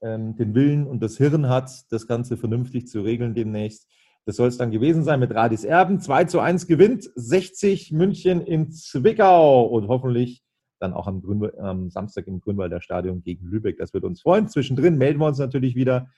[0.01, 3.89] ähm, den Willen und das Hirn hat, das Ganze vernünftig zu regeln demnächst.
[4.27, 6.01] Das soll es dann gewesen sein mit Radis Erben.
[6.01, 10.43] 2 zu 1 gewinnt 60 München in Zwickau und hoffentlich
[10.79, 13.77] dann auch am, Grün, am Samstag im Grünwalder Stadion gegen Lübeck.
[13.77, 14.49] Das wird uns freuen.
[14.49, 16.09] Zwischendrin melden wir uns natürlich wieder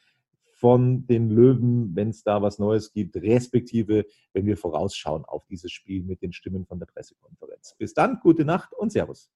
[0.54, 5.72] von den Löwen, wenn es da was Neues gibt, respektive wenn wir vorausschauen auf dieses
[5.72, 7.76] Spiel mit den Stimmen von der Pressekonferenz.
[7.78, 9.30] Bis dann, gute Nacht und Servus.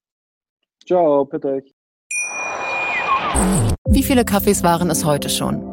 [0.83, 1.75] Ciao, bitte euch.
[3.87, 5.72] Wie viele Kaffees waren es heute schon?